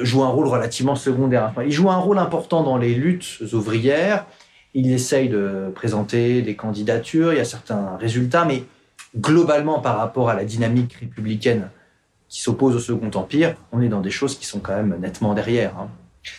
[0.00, 1.52] joue un rôle relativement secondaire.
[1.62, 4.24] il joue un rôle important dans les luttes ouvrières.
[4.74, 8.64] Il essaye de présenter des candidatures, il y a certains résultats, mais
[9.16, 11.70] globalement par rapport à la dynamique républicaine
[12.28, 15.34] qui s'oppose au Second Empire, on est dans des choses qui sont quand même nettement
[15.34, 15.74] derrière.
[15.78, 15.88] Hein.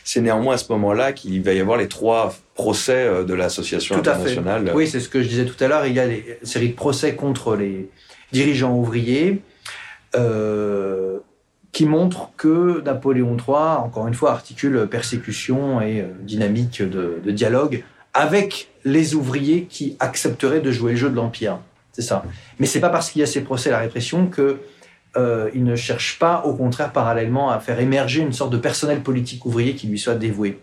[0.04, 3.96] C'est néanmoins à ce moment-là qu'il va y avoir les trois procès euh, de l'association
[3.96, 4.72] internationale.
[4.76, 5.86] Oui, c'est ce que je disais tout à l'heure.
[5.88, 7.89] Il y a une série de procès contre les
[8.32, 9.42] dirigeants ouvriers
[10.15, 11.18] euh,
[11.72, 17.32] qui montrent que Napoléon III, encore une fois, articule persécution et euh, dynamique de, de
[17.32, 21.60] dialogue avec les ouvriers qui accepteraient de jouer le jeu de l'Empire.
[21.91, 22.24] C'est ça.
[22.60, 24.60] Mais c'est pas parce qu'il y a ces procès, la répression, que
[25.17, 29.02] euh, il ne cherche pas, au contraire, parallèlement, à faire émerger une sorte de personnel
[29.02, 30.60] politique ouvrier qui lui soit dévoué.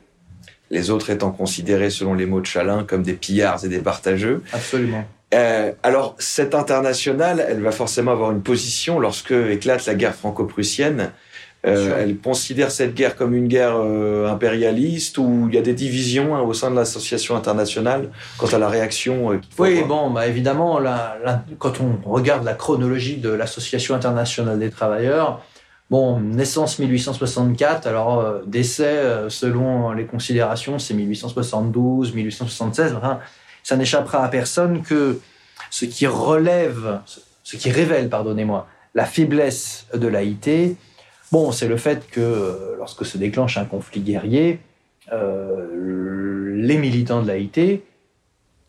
[0.71, 4.43] Les autres étant considérés, selon les mots de Chalin, comme des pillards et des partageux.
[4.53, 5.05] Absolument.
[5.35, 11.13] Euh, alors, cette internationale, elle va forcément avoir une position lorsque éclate la guerre franco-prussienne.
[11.67, 15.75] Euh, elle considère cette guerre comme une guerre euh, impérialiste ou il y a des
[15.75, 20.29] divisions hein, au sein de l'association internationale quant à la réaction euh, Oui, bon, bah,
[20.29, 25.43] évidemment, la, la, quand on regarde la chronologie de l'association internationale des travailleurs,
[25.91, 32.95] bon, naissance 1864, alors décès, selon les considérations, c'est 1872, 1876.
[32.97, 33.19] Enfin,
[33.65, 35.19] ça n'échappera à personne que
[35.71, 37.01] ce qui relève,
[37.43, 40.77] ce qui révèle, pardonnez-moi, la faiblesse de l'AIT,
[41.53, 44.61] C'est le fait que euh, lorsque se déclenche un conflit guerrier,
[45.13, 47.83] euh, les militants de l'AIT,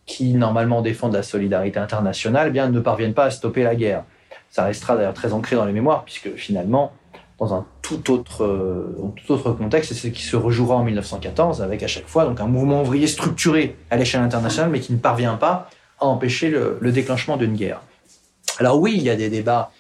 [0.06, 4.04] qui normalement défendent la solidarité internationale, eh bien ne parviennent pas à stopper la guerre.
[4.50, 6.94] Ça restera d'ailleurs très ancré dans les mémoires, puisque finalement,
[7.40, 11.88] dans un tout autre, euh, contexte, c'est ce qui se rejouera en 1914, avec à
[11.88, 15.70] chaque fois donc un mouvement ouvrier structuré à l'échelle internationale, mais qui ne parvient pas
[16.00, 17.82] à empêcher le, le déclenchement d'une guerre.
[18.60, 19.72] Alors oui, il y a des débats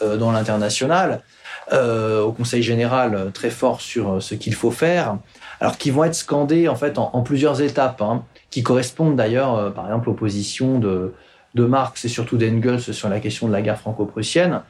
[0.00, 1.22] dans l'international,
[1.72, 5.16] euh, au Conseil général euh, très fort sur euh, ce qu'il faut faire,
[5.60, 9.72] alors qui vont être scandés en fait en, en plusieurs étapes, hein, qui correspondent d'ailleurs,
[9.74, 11.12] par exemple, aux positions de,
[11.54, 14.62] de Marx et surtout d'Engels sur la question de la guerre franco-prussienne.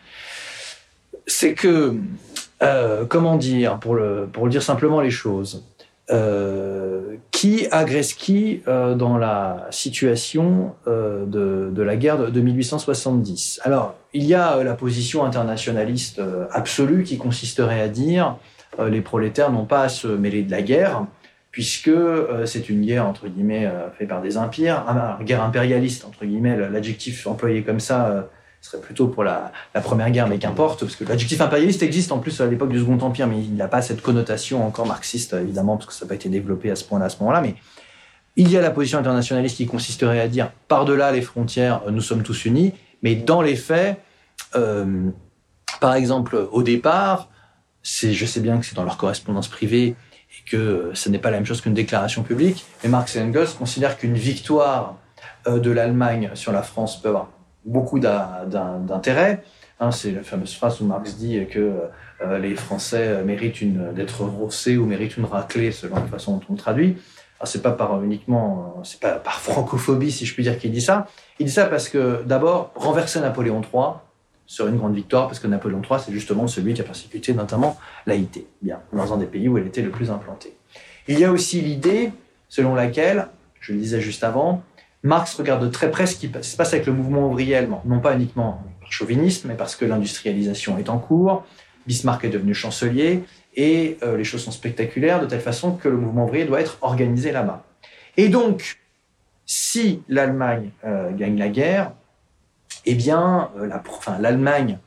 [1.27, 1.97] C'est que,
[2.63, 5.65] euh, comment dire, pour le, pour le dire simplement les choses,
[6.11, 12.41] euh, qui agresse qui euh, dans la situation euh, de, de, la guerre de, de,
[12.43, 18.37] 1870 Alors, il y a la position internationaliste absolue qui consisterait à dire
[18.87, 21.07] les prolétaires n'ont pas à se mêler de la guerre,
[21.51, 21.91] puisque
[22.45, 24.85] c'est une guerre, entre guillemets, faite par des empires,
[25.23, 28.29] guerre impérialiste, entre guillemets, l'adjectif employé comme ça
[28.65, 32.19] ce serait plutôt pour la, première guerre, mais qu'importe, parce que l'adjectif impérialiste existe en
[32.19, 35.77] plus à l'époque du Second Empire, mais il n'a pas cette connotation encore marxiste, évidemment,
[35.77, 37.43] parce que ça n'a pas été développé à ce point-là, à ce moment-là.
[37.43, 37.57] Mais
[38.37, 42.23] Il y a la position internationaliste qui consisterait à dire par-delà les frontières, nous sommes
[42.23, 42.73] tous unis,
[43.03, 44.01] mais dans les faits,
[44.57, 45.11] euh,
[45.79, 47.29] par exemple, au départ,
[47.83, 51.37] je sais bien que c'est dans leur correspondance privée et que ce n'est pas la
[51.37, 54.97] même chose qu'une déclaration publique, mais Marx et Engels considèrent qu'une victoire
[55.47, 57.29] euh, de l'Allemagne sur la France peut avoir
[57.65, 59.43] beaucoup d'intérêt.
[59.81, 61.75] Hein, c'est la fameuse phrase où Marx dit que
[62.23, 66.53] euh, les Français méritent d'être rossés ou méritent une raclée, selon la façon dont on
[66.53, 66.97] le traduit.
[67.43, 71.09] C'est pas par uniquement, c'est pas par francophobie, si je puis dire, qu'il dit ça.
[71.39, 73.97] Il dit ça parce que, d'abord, renverser Napoléon III,
[74.47, 77.79] sur une grande victoire, parce que Napoléon III, c'est justement celui qui a persécuté notamment
[78.07, 80.55] l'Haïti, bien, dans un des pays où elle était le plus implantée.
[81.09, 82.13] Il y a aussi l'idée
[82.49, 83.29] selon laquelle,
[83.61, 84.63] je le disais juste avant,
[85.05, 88.01] Marx regarde de très près ce qui se passe avec le mouvement ouvrier allemand, non
[88.01, 91.45] pas uniquement par chauvinisme, mais parce que l'industrialisation est en cours,
[91.87, 93.23] Bismarck est devenu chancelier,
[93.55, 96.79] et euh, les choses sont spectaculaires de telle façon que le mouvement ouvrier doit être
[96.81, 97.67] organisé là-bas.
[98.17, 98.79] Et donc,
[99.45, 101.93] si l'Allemagne euh, gagne la guerre,
[102.87, 103.69] eh bien, euh,
[104.21, 104.79] l'Allemagne,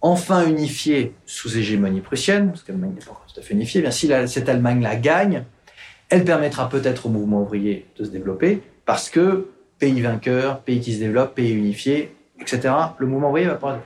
[0.00, 3.78] enfin unifiée sous hégémonie prussienne, parce que l'Allemagne n'est pas encore tout à fait unifiée,
[3.78, 5.44] eh bien, si cette Allemagne la gagne,
[6.08, 10.94] elle permettra peut-être au mouvement ouvrier de se développer, parce que pays vainqueur, pays qui
[10.94, 13.78] se développe, pays unifié, etc., le mouvement ouvrier va pouvoir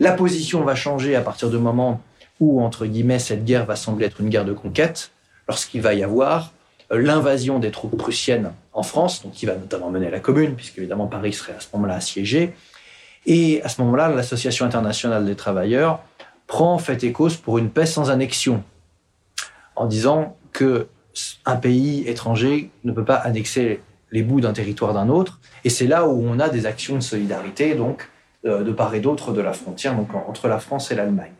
[0.00, 2.00] La position va changer à partir du moment
[2.40, 5.10] où, entre guillemets, cette guerre va sembler être une guerre de conquête,
[5.48, 6.52] lorsqu'il va y avoir
[6.92, 10.54] euh, l'invasion des troupes prussiennes en France, donc qui va notamment mener à la Commune,
[10.54, 12.54] puisque évidemment Paris serait à ce moment-là assiégé.
[13.26, 16.00] Et à ce moment-là, l'Association internationale des travailleurs
[16.46, 18.64] prend fait et cause pour une paix sans annexion,
[19.76, 20.88] en disant que
[21.44, 23.80] un pays étranger ne peut pas annexer
[24.12, 25.40] les bouts d'un territoire d'un autre.
[25.64, 28.08] Et c'est là où on a des actions de solidarité, donc
[28.44, 31.32] euh, de part et d'autre de la frontière, donc entre la France et l'Allemagne.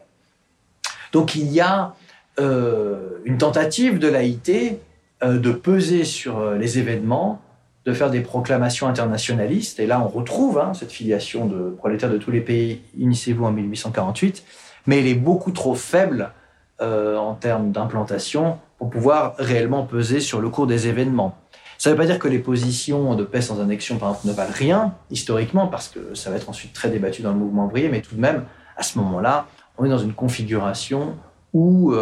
[1.13, 1.95] Donc il y a
[2.41, 4.79] euh, une tentative de l'AIT
[5.23, 7.41] euh, de peser sur les événements,
[7.85, 9.79] de faire des proclamations internationalistes.
[9.79, 13.53] Et là, on retrouve hein, cette filiation de prolétaires de tous les pays, unissez-vous en
[13.53, 14.45] 1848,
[14.87, 16.33] mais elle est beaucoup trop faible
[16.81, 21.42] en termes d'implantation pour pouvoir réellement peser sur le cours des événements.
[21.83, 24.95] Ça ne veut pas dire que les positions de paix sans annexion, ne valent rien,
[25.11, 28.15] historiquement, parce que ça va être ensuite très débattu dans le mouvement ouvrier, mais tout
[28.15, 28.45] de même,
[28.77, 31.17] à ce moment-là, on est dans une configuration
[31.53, 31.93] où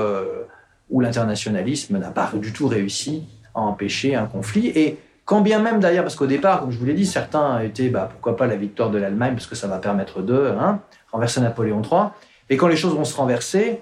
[0.91, 3.23] où l'internationalisme n'a pas du tout réussi
[3.55, 4.67] à empêcher un conflit.
[4.67, 7.89] Et quand bien même d'ailleurs, parce qu'au départ, comme je vous l'ai dit, certains étaient,
[7.89, 11.41] bah, pourquoi pas la victoire de l'Allemagne, parce que ça va permettre de hein, renverser
[11.41, 12.09] Napoléon III.
[12.51, 13.81] Et quand les choses vont se renverser,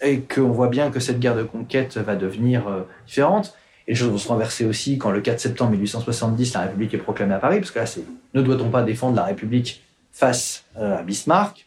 [0.00, 3.54] et qu'on voit bien que cette guerre de conquête va devenir euh, différente,
[3.86, 6.98] et les choses vont se renverser aussi quand le 4 septembre 1870, la République est
[6.98, 8.02] proclamée à Paris, parce que là, c'est
[8.34, 11.66] ne doit-on pas défendre la République face euh, à Bismarck?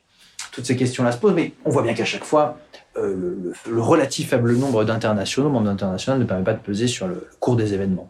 [0.51, 2.57] Toutes ces questions-là se posent, mais on voit bien qu'à chaque fois,
[2.97, 7.27] euh, le, relatif faible nombre d'internationaux, membres internationaux, ne permet pas de peser sur le
[7.39, 8.09] cours des événements.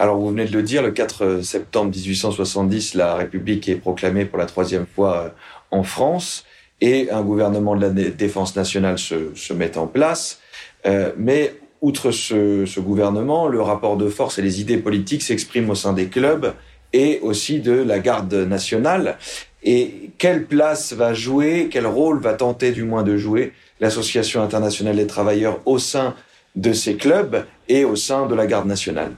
[0.00, 4.38] Alors, vous venez de le dire, le 4 septembre 1870, la République est proclamée pour
[4.38, 5.28] la troisième fois euh,
[5.70, 6.44] en France
[6.80, 10.40] et un gouvernement de la défense nationale se, met en place.
[10.86, 15.74] Euh, mais outre ce, gouvernement, le rapport de force et les idées politiques s'expriment au
[15.74, 16.54] sein des clubs
[16.92, 19.16] et aussi de la garde nationale.
[19.62, 24.96] Et quelle place va jouer, quel rôle va tenter du moins de jouer l'Association internationale
[24.96, 26.14] des travailleurs au sein
[26.56, 29.12] de ces clubs et au sein de la garde nationale?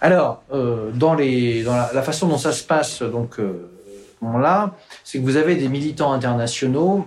[0.00, 3.68] Alors, euh, dans la, façon dont ça se passe, donc euh,
[4.22, 7.06] là, c'est que vous avez des militants internationaux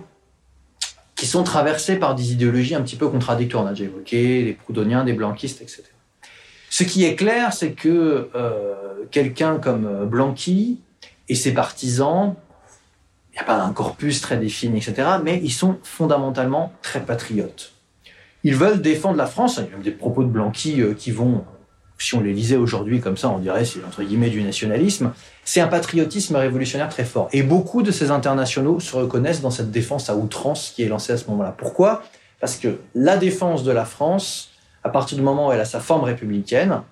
[1.26, 3.64] sont traversés par des idéologies un petit peu contradictoires.
[3.64, 5.82] On a déjà évoqué les proudhoniens, des blanquistes, etc.
[6.70, 8.74] Ce qui est clair, c'est que euh,
[9.10, 10.80] quelqu'un comme Blanqui
[11.28, 12.34] et ses partisans
[13.32, 15.08] il n'y a pas un corpus très défini, etc.
[15.24, 17.72] Mais ils sont fondamentalement très patriotes.
[18.44, 19.56] Ils veulent défendre la France.
[19.56, 21.44] Il y a même des propos de Blanqui euh, qui vont,
[22.02, 25.12] si on les lisait aujourd'hui comme ça, on dirait c'est entre guillemets du nationalisme.
[25.44, 27.28] C'est un patriotisme révolutionnaire très fort.
[27.32, 31.12] Et beaucoup de ces internationaux se reconnaissent dans cette défense à outrance qui est lancée
[31.12, 31.54] à ce moment-là.
[31.56, 32.02] Pourquoi?
[32.40, 34.50] Parce que la défense de la France,
[34.84, 36.82] à partir du moment où elle a sa forme républicaine,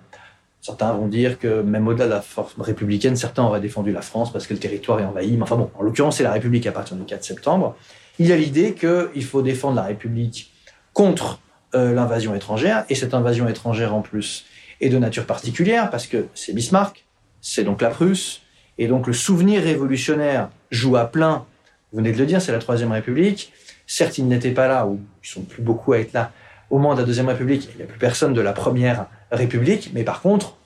[0.61, 4.31] Certains vont dire que même au-delà de la force républicaine, certains auraient défendu la France
[4.31, 5.35] parce que le territoire est envahi.
[5.35, 7.75] Mais enfin bon, en l'occurrence, c'est la République à partir du 4 septembre.
[8.19, 10.53] Il y a l'idée qu'il faut défendre la République
[10.93, 11.39] contre
[11.73, 14.45] euh, l'invasion étrangère, et cette invasion étrangère en plus
[14.81, 17.05] est de nature particulière parce que c'est Bismarck,
[17.39, 18.41] c'est donc la Prusse,
[18.77, 21.45] et donc le souvenir révolutionnaire joue à plein.
[21.91, 23.53] Vous venez de le dire, c'est la Troisième République.
[23.87, 26.31] Certes, ils n'étaient pas là, ou ils sont plus beaucoup à être là
[26.69, 27.69] au moment de la Deuxième République.
[27.73, 30.57] Il n'y a plus personne de la Première République, mais par contre,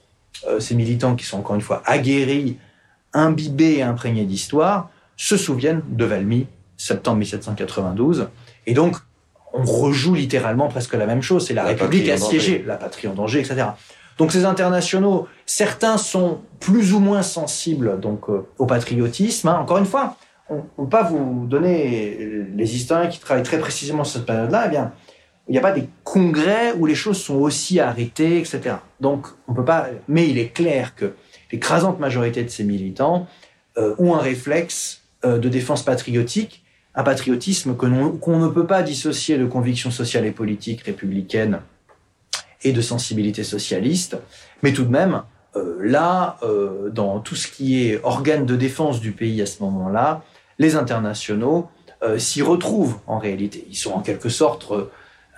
[0.48, 2.58] euh, ces militants qui sont encore une fois aguerris,
[3.14, 6.48] imbibés et imprégnés d'histoire, se souviennent de Valmy,
[6.78, 8.30] septembre 1792,
[8.68, 8.98] et donc
[9.54, 11.48] on rejoue littéralement presque la même chose.
[11.48, 13.68] C'est la, République assiégée, la patrie en danger, etc.
[14.18, 19.50] Donc ces internationaux, certains sont plus ou moins sensibles donc euh, au patriotisme.
[19.50, 19.60] Hein.
[19.60, 20.18] Encore une fois,
[20.50, 24.66] on ne peut pas vous donner les historiens qui travaillent très précisément sur cette période-là.
[24.68, 24.94] Eh bien,
[25.48, 28.76] il n'y a pas des congrès où les choses sont aussi arrêtées, etc.
[29.00, 29.88] Donc, on peut pas.
[30.08, 31.14] Mais il est clair que
[31.52, 33.28] l'écrasante majorité de ces militants
[33.78, 36.64] euh, ont un réflexe euh, de défense patriotique,
[36.96, 41.60] un patriotisme qu'on ne peut pas dissocier de convictions sociales et politiques républicaines
[42.66, 44.18] et de sensibilité socialiste.
[44.62, 45.24] Mais tout de même,
[45.56, 46.38] euh, là,
[46.92, 50.24] dans tout ce qui est organe de défense du pays à ce moment-là,
[50.60, 51.70] les internationaux
[52.18, 53.66] s'y retrouvent en réalité.
[53.70, 54.72] Ils sont en quelque sorte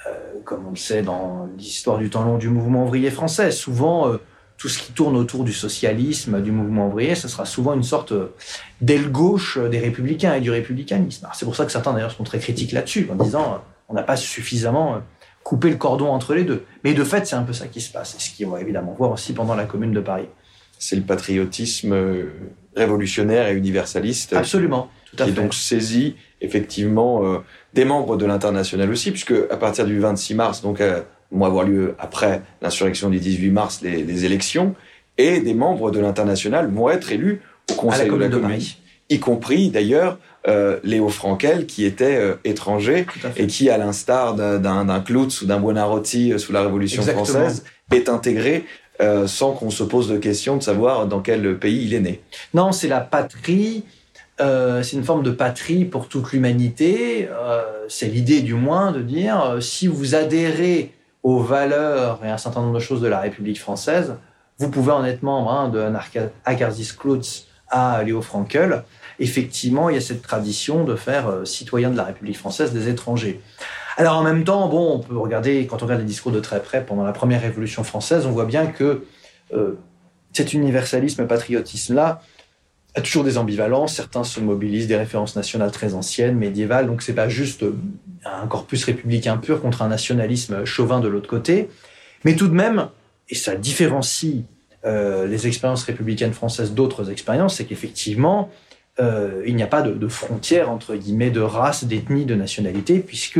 [0.07, 3.51] euh, comme on le sait dans l'histoire du temps long du mouvement ouvrier français.
[3.51, 4.17] Souvent, euh,
[4.57, 8.11] tout ce qui tourne autour du socialisme, du mouvement ouvrier, ce sera souvent une sorte
[8.11, 8.33] euh,
[8.81, 11.27] d'aile gauche des républicains et du républicanisme.
[11.33, 14.15] C'est pour ça que certains d'ailleurs sont très critiques là-dessus, en disant on n'a pas
[14.15, 15.01] suffisamment
[15.47, 16.65] coupé le cordon entre les deux.
[16.83, 18.93] Mais de fait, c'est un peu ça qui se passe, et ce qu'on va évidemment
[18.97, 20.27] voir aussi pendant la Commune de Paris.
[20.77, 21.95] C'est le patriotisme
[22.75, 24.33] révolutionnaire et universaliste.
[24.33, 27.41] Absolument, tout à qui est donc saisi effectivement
[27.73, 31.63] des membres de l'international aussi, puisque à partir du 26 mars, donc euh, vont avoir
[31.63, 34.75] lieu après l'insurrection du 18 mars, les, élections,
[35.17, 38.59] et des membres de l'international vont être élus au Conseil de la Commune,
[39.09, 40.17] y compris d'ailleurs
[40.47, 45.59] euh, Léo Frankel, qui était euh, étranger et qui, à l'instar d'un Cloutz ou d'un
[45.59, 48.65] Buonarroti sous la Révolution française, est intégré
[49.27, 52.21] sans qu'on se pose de question de savoir dans quel pays il est né.
[52.55, 53.83] Non, c'est la patrie
[54.39, 57.27] euh, c'est une forme de patrie pour toute l'humanité.
[57.31, 60.93] Euh, c'est l'idée du moins de dire euh, si vous adhérez
[61.23, 64.15] aux valeurs et un certain nombre de choses de la République française,
[64.59, 65.91] vous pouvez en être membre hein, de
[66.97, 68.83] Klutz à Léo Frankel.
[69.19, 73.41] Effectivement, il y a cette tradition de faire citoyens de la République française des étrangers.
[73.97, 76.61] Alors en même temps, bon, on peut regarder, quand on regarde les discours de très
[76.61, 79.05] près pendant la première Révolution française, on voit bien que
[80.33, 82.21] cet universalisme patriotisme-là,
[82.97, 83.95] a toujours des ambivalences.
[83.95, 86.87] Certains se mobilisent des références nationales très anciennes, médiévales.
[86.87, 87.75] Donc c'est pas juste euh,
[88.25, 91.69] un corpus républicain pur contre un nationalisme chauvin de l'autre côté.
[92.25, 92.89] Mais tout de même,
[93.29, 94.43] et ça différencie
[94.87, 98.49] euh, les expériences républicaines françaises d'autres expériences, c'est qu'effectivement,
[98.99, 102.99] euh, il n'y a pas de, de, frontière entre guillemets de race, d'ethnie, de nationalité,
[102.99, 103.39] puisque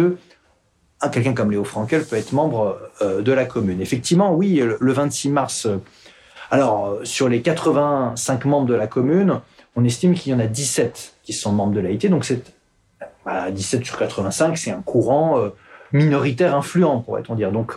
[1.12, 3.82] quelqu'un comme Léo Frankel peut être membre de la commune.
[3.82, 5.68] Effectivement, oui, le 26 mars
[6.50, 9.42] alors, euh, sur les 85 membres de la commune,
[9.76, 12.10] on estime qu'il y en a 17 qui sont membres de l'AIT.
[12.10, 12.42] Donc, c'est
[13.52, 15.50] 17 sur 85, c'est un courant euh,
[15.92, 17.52] minoritaire influent, pourrait-on dire.
[17.52, 17.74] Donc,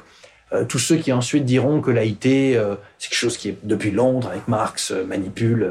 [0.53, 2.59] euh, tous ceux qui ensuite diront que l'AIT,
[2.99, 5.69] c'est quelque chose qui est depuis Londres, avec Marx, manipule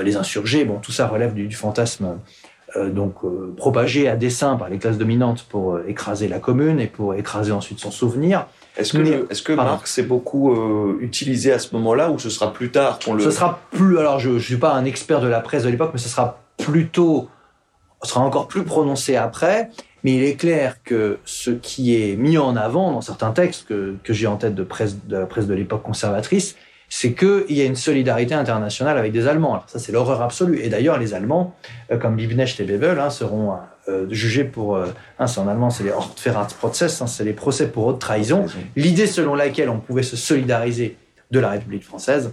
[0.00, 2.18] les insurgés, bon, tout ça relève du, fantasme
[2.74, 3.14] donc
[3.56, 7.78] propagé à dessein par les classes dominantes pour écraser la commune et pour écraser ensuite
[7.78, 8.46] son souvenir.
[8.76, 12.52] Est-ce que, est-ce que Marx est beaucoup euh, utilisé à ce moment-là ou ce sera
[12.52, 13.24] plus tard qu'on le...
[13.24, 13.98] Ce sera plus...
[13.98, 16.40] Alors, je ne suis pas un expert de la presse de l'époque, mais ce sera
[16.58, 17.28] plutôt...
[18.02, 19.70] Ce sera encore plus prononcé après.
[20.06, 23.96] Mais il est clair que ce qui est mis en avant dans certains textes que,
[24.04, 26.54] que j'ai en tête de, presse, de la presse de l'époque conservatrice,
[26.88, 29.54] c'est qu'il y a une solidarité internationale avec des Allemands.
[29.54, 30.60] Alors ça, c'est l'horreur absolue.
[30.60, 31.56] Et d'ailleurs, les Allemands,
[31.90, 33.56] euh, comme Liebknecht et Bebel, hein, seront
[33.88, 34.76] euh, jugés pour...
[34.76, 34.86] Euh,
[35.18, 38.46] hein, c'est en allemand, c'est les Hortverratsprozess, hein, c'est les procès pour haute trahison.
[38.76, 40.96] L'idée selon laquelle on pouvait se solidariser
[41.32, 42.32] de la République française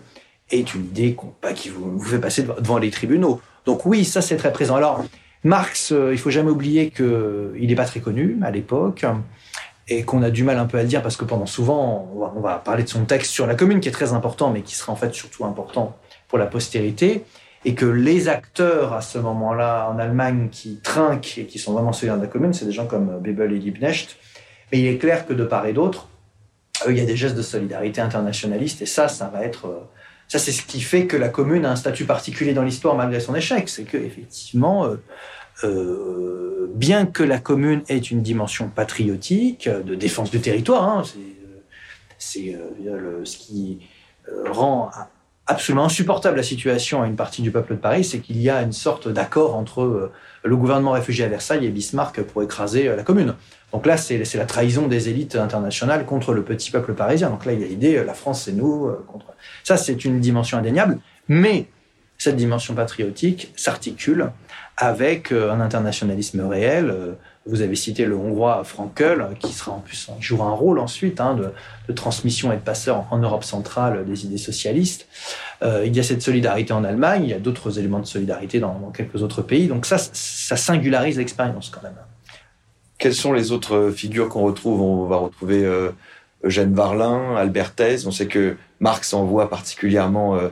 [0.52, 3.42] est une idée bah, qui vous, vous, fait passer devant les tribunaux.
[3.66, 4.76] Donc oui, ça, c'est très présent.
[4.76, 5.04] Alors,
[5.44, 9.06] Marx, il faut jamais oublier qu'il n'est pas très connu à l'époque
[9.88, 12.40] et qu'on a du mal un peu à le dire parce que pendant souvent, on
[12.40, 14.94] va, parler de son texte sur la commune qui est très important, mais qui sera
[14.94, 17.26] en fait surtout important pour la postérité,
[17.66, 21.94] et que les acteurs à ce moment-là en Allemagne qui trinquent et qui sont vraiment
[21.94, 24.18] solidaires de la commune, c'est des gens comme Bebel et Liebknecht.
[24.72, 26.08] Mais il est clair que de part et d'autre,
[26.86, 29.88] euh, il y a des gestes de solidarité internationaliste, et ça, ça va être...
[30.34, 32.96] Euh, ça, c'est ce qui fait que la commune a un statut particulier dans l'histoire
[32.96, 33.70] malgré son échec.
[33.70, 34.96] C'est que effectivement, euh,
[35.64, 41.04] euh, bien que la commune ait une dimension patriotique, de défense du territoire, hein,
[42.18, 43.80] c'est euh, ce qui
[44.30, 44.90] euh, rend
[45.48, 48.62] absolument insupportable la situation à une partie du peuple de Paris, c'est qu'il y a
[48.62, 50.12] une sorte d'accord entre
[50.44, 53.36] le gouvernement réfugié à Versailles et Bismarck pour écraser la commune.
[53.74, 57.30] Donc là, c'est la trahison des élites internationales contre le petit peuple parisien.
[57.30, 58.90] Donc là, il y a l'idée, la France, c'est nous.
[59.08, 59.26] contre...
[59.64, 61.00] Ça, c'est une dimension indéniable.
[61.28, 61.68] Mais
[62.18, 64.32] cette dimension patriotique s'articule
[64.78, 67.16] avec euh, un internationalisme réel.
[67.48, 69.54] Euh, vous avez cité le Hongrois Frankel, qui
[70.20, 71.36] jouera un rôle ensuite hein,
[71.88, 75.08] de, transmission et de passeur en, Europe centrale des idées socialistes.
[75.62, 78.60] Euh, il y a cette solidarité en Allemagne, il y a d'autres éléments de solidarité
[78.60, 79.68] dans, quelques autres pays.
[79.68, 81.96] Donc ça, ça singularise l'expérience quand même.
[82.98, 84.82] Quelles sont les autres figures qu'on retrouve?
[84.82, 85.66] On va retrouver
[86.44, 88.08] Eugène Varlin, Albert Thèse.
[88.08, 90.50] On sait que Marx envoie particulièrement euh,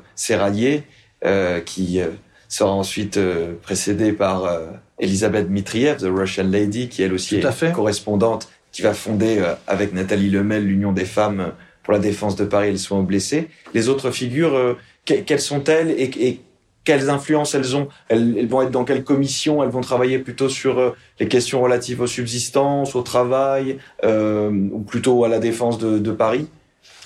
[1.24, 2.08] euh, qui euh,
[2.52, 4.68] sera ensuite euh, précédé par euh,
[5.02, 7.74] Elisabeth Mitriev, The Russian Lady, qui elle aussi est fait.
[7.74, 11.52] correspondante, qui va fonder euh, avec Nathalie Lemel l'Union des femmes
[11.84, 13.50] pour la défense de Paris et les soins aux blessés.
[13.74, 16.40] Les autres figures, euh, que- quelles sont-elles et, et
[16.84, 17.90] quelles influences elles ont?
[18.08, 19.62] Elles, elles vont être dans quelle commission?
[19.64, 24.80] Elles vont travailler plutôt sur euh, les questions relatives aux subsistances, au travail, euh, ou
[24.80, 26.48] plutôt à la défense de, de Paris?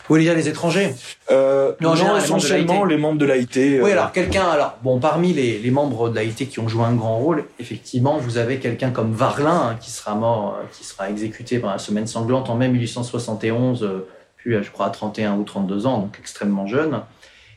[0.07, 0.93] Vous voulez dire les étrangers
[1.31, 2.89] euh, Non, Non, général, les membres de essentiellement l'AIT.
[2.95, 3.47] les membres de l'AIT.
[3.55, 6.83] Oui, euh, alors quelqu'un, alors bon, parmi les, les membres de l'AIT qui ont joué
[6.83, 10.83] un grand rôle, effectivement, vous avez quelqu'un comme Varlin hein, qui sera mort, euh, qui
[10.83, 15.37] sera exécuté par la semaine sanglante en mai 1871, euh, puis je crois à 31
[15.37, 17.01] ou 32 ans, donc extrêmement jeune,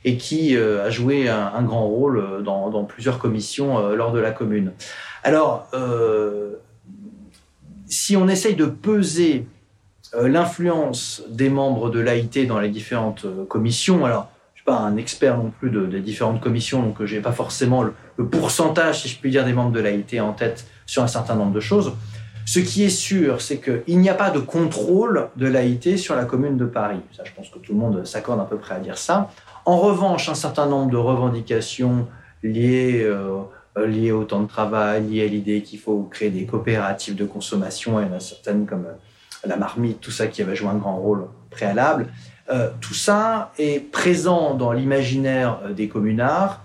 [0.07, 4.13] et qui euh, a joué un, un grand rôle dans, dans plusieurs commissions euh, lors
[4.13, 4.73] de la Commune.
[5.23, 6.55] Alors, euh,
[7.87, 9.47] si on essaye de peser
[10.15, 14.97] l'influence des membres de l'AIT dans les différentes euh, commissions, alors je suis pas un
[14.97, 17.93] expert non plus de- des différentes commissions, donc euh, j'ai pas forcément le,
[18.27, 21.53] pourcentage, si je puis dire, des membres de l'AIT en tête sur un certain nombre
[21.53, 21.93] de choses.
[22.47, 26.25] Ce qui est sûr, c'est qu'il n'y a pas de contrôle de l'AIT sur la
[26.25, 27.01] commune de Paris.
[27.15, 29.31] Ça, je pense que tout le monde s'accorde à peu près à dire ça.
[29.67, 32.07] En revanche, un certain nombre de revendications
[32.43, 33.41] liées, euh,
[33.77, 37.27] euh, liées au temps de travail, liées à l'idée qu'il faut créer des coopératives de
[37.27, 38.95] consommation, il y en a certaines comme euh,
[39.49, 42.09] la marmite, tout ça qui avait joué un grand rôle préalable.
[42.51, 46.63] Euh, tout ça est présent dans l'imaginaire euh, des communards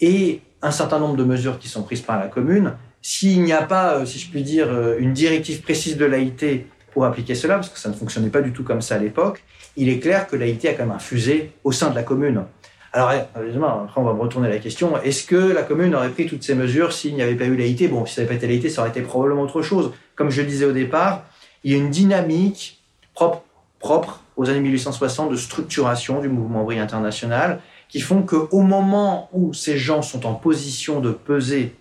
[0.00, 2.72] et un certain nombre de mesures qui sont prises par la commune.
[3.00, 4.68] S'il n'y a pas, euh, si je puis dire,
[4.98, 8.52] une directive précise de l'AIT pour appliquer cela, parce que ça ne fonctionnait pas du
[8.52, 9.42] tout comme ça à l'époque,
[9.76, 12.44] il est clair que l'AIT a quand même infusé au sein de la commune.
[12.92, 16.26] Alors, eh, après on va me retourner la question, est-ce que la commune aurait pris
[16.26, 18.48] toutes ces mesures s'il n'y avait pas eu l'AIT Bon, si ça n'avait pas été
[18.48, 19.92] l'AIT, ça aurait été probablement autre chose.
[20.16, 21.24] Comme je le disais au départ,
[21.64, 22.80] il y a une dynamique
[23.14, 29.52] propre, aux années 1860 de structuration du mouvement ouvrier international qui font qu'au moment où
[29.52, 31.74] ces gens sont en position de peser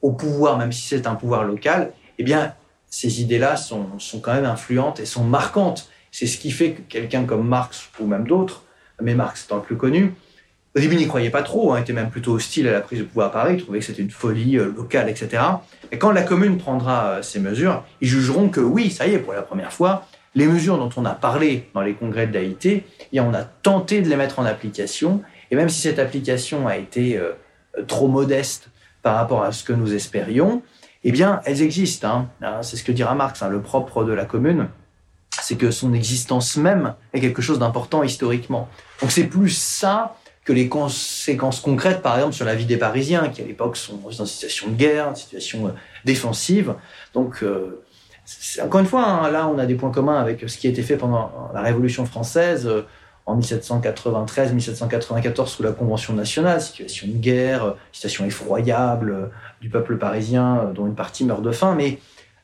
[0.00, 2.54] au pouvoir, même si c'est un pouvoir local, eh bien,
[2.88, 5.88] ces idées-là sont, sont quand même influentes et sont marquantes.
[6.12, 8.62] C'est ce qui fait que quelqu'un comme Marx ou même d'autres,
[9.02, 10.14] mais Marx étant le plus connu,
[10.76, 13.04] au début n'y croyait pas trop, hein, était même plutôt hostile à la prise de
[13.04, 15.42] pouvoir à Paris, il trouvait que c'était une folie euh, locale, etc.
[15.92, 19.18] Et quand la commune prendra euh, ces mesures, ils jugeront que oui, ça y est,
[19.18, 22.82] pour la première fois, les mesures dont on a parlé dans les congrès de l'AIT,
[23.12, 26.76] bien, on a tenté de les mettre en application, et même si cette application a
[26.76, 27.32] été euh,
[27.86, 28.70] trop modeste
[29.02, 30.62] par rapport à ce que nous espérions,
[31.04, 32.08] eh bien, elles existent.
[32.08, 32.28] hein.
[32.42, 33.42] Hein, C'est ce que dira Marx.
[33.42, 33.48] hein.
[33.48, 34.68] Le propre de la commune,
[35.40, 38.68] c'est que son existence même est quelque chose d'important historiquement.
[39.00, 43.28] Donc c'est plus ça que les conséquences concrètes, par exemple, sur la vie des Parisiens,
[43.28, 45.70] qui à l'époque sont dans une situation de guerre, une situation euh,
[46.04, 46.74] défensive.
[47.14, 47.82] Donc, euh,
[48.62, 50.82] encore une fois, hein, là, on a des points communs avec ce qui a été
[50.82, 52.66] fait pendant la Révolution française.
[52.66, 52.82] euh,
[53.26, 59.26] en 1793-1794 sous la Convention nationale, situation de guerre, euh, situation effroyable euh,
[59.60, 61.74] du peuple parisien euh, dont une partie meurt de faim.
[61.76, 61.98] Mais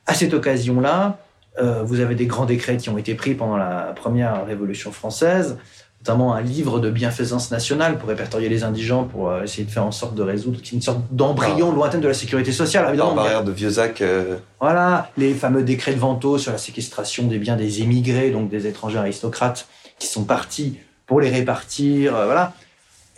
[0.07, 1.19] à cette occasion-là,
[1.61, 5.59] euh, vous avez des grands décrets qui ont été pris pendant la première Révolution française,
[6.01, 9.85] notamment un livre de bienfaisance nationale pour répertorier les indigents, pour euh, essayer de faire
[9.85, 12.87] en sorte de résoudre une sorte d'embryon lointaine de la sécurité sociale.
[12.89, 17.25] Évidemment, la barrière de Vieuxac, euh, voilà, les fameux décrets de Vento sur la séquestration
[17.27, 22.25] des biens des émigrés, donc des étrangers aristocrates qui sont partis pour les répartir, euh,
[22.25, 22.55] voilà.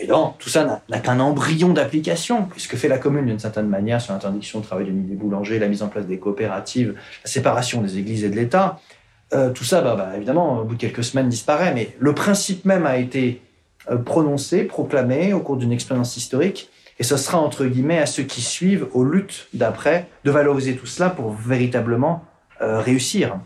[0.00, 2.48] Et donc, tout ça n'a- n'a qu'un embryon d'application.
[2.56, 5.14] Ce que fait la commune d'une certaine manière sur l'interdiction de travail de nuit des
[5.14, 8.80] boulangers, la mise en place des coopératives, la séparation des églises et de l'État,
[9.34, 11.72] euh, tout ça, bah, bah, évidemment, au bout de quelques semaines, disparaît.
[11.74, 13.40] Mais le principe même a été
[13.90, 16.70] euh, prononcé, proclamé au cours d'une expérience historique.
[16.98, 20.86] Et ce sera, entre guillemets, à ceux qui suivent, aux luttes d'après, de valoriser tout
[20.86, 22.24] cela pour véritablement
[22.60, 23.38] euh, réussir.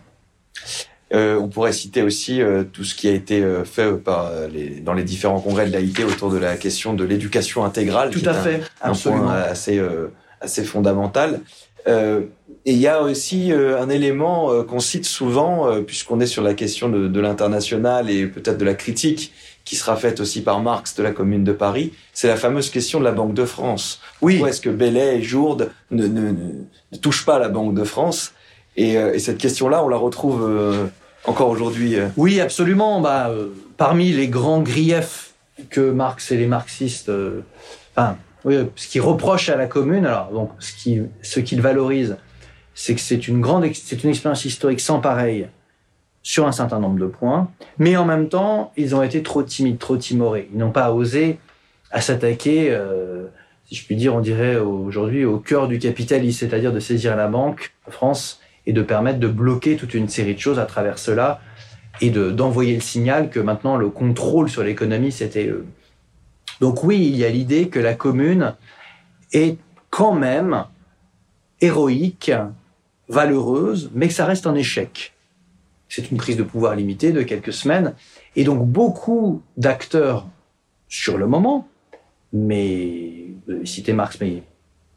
[1.15, 4.81] Euh, on pourrait citer aussi euh, tout ce qui a été euh, fait par les,
[4.81, 8.11] dans les différents congrès de l'AIT autour de la question de l'éducation intégrale.
[8.11, 9.23] Tout qui à est un- fait, un, absolument.
[9.25, 10.09] point assez, euh,
[10.41, 11.41] assez fondamental.
[11.89, 12.23] Euh,
[12.65, 16.43] et il y a aussi euh, un élément euh, qu'on cite souvent, puisqu'on est sur
[16.43, 19.33] la question de, de l'international et peut-être de la critique
[19.65, 23.01] qui sera faite aussi par Marx de la Commune de Paris, c'est la fameuse question
[23.01, 24.01] de la Banque de France.
[24.23, 26.33] Oui, Pourquoi est-ce que Bellet et Jourde ne, ne, ne,
[26.93, 28.33] ne touchent pas la Banque de France?
[28.77, 30.89] Et, et cette question-là, on la retrouve
[31.25, 31.97] encore aujourd'hui.
[32.17, 33.01] Oui, absolument.
[33.01, 33.33] Bah,
[33.77, 35.27] parmi les grands griefs
[35.71, 37.41] que Marx et les marxistes, euh,
[37.97, 38.17] enfin,
[38.47, 42.17] oui, ce qu'ils reprochent à la commune, alors ce qui, ce qu'ils valorisent,
[42.75, 45.49] c'est que c'est une grande, c'est une expérience historique sans pareil
[46.23, 49.79] sur un certain nombre de points, mais en même temps, ils ont été trop timides,
[49.79, 50.49] trop timorés.
[50.53, 51.39] Ils n'ont pas osé
[51.91, 53.27] à s'attaquer, euh,
[53.65, 57.27] si je puis dire, on dirait aujourd'hui au cœur du capitalisme, c'est-à-dire de saisir la
[57.27, 60.99] banque, la France, et de permettre de bloquer toute une série de choses à travers
[61.01, 61.41] cela,
[62.01, 65.53] et d'envoyer le signal que maintenant le contrôle sur l'économie, c'était.
[66.61, 68.55] Donc oui, il y a l'idée que la commune
[69.33, 69.59] est
[69.91, 70.65] quand même
[71.61, 72.33] héroïque,
[73.09, 75.15] valeureuse, mais que ça reste un échec.
[75.89, 77.95] C'est une prise de pouvoir limitée de quelques semaines.
[78.35, 80.27] Et donc beaucoup d'acteurs
[80.89, 81.69] sur le moment,
[82.33, 84.43] mais vous citer Marx, mais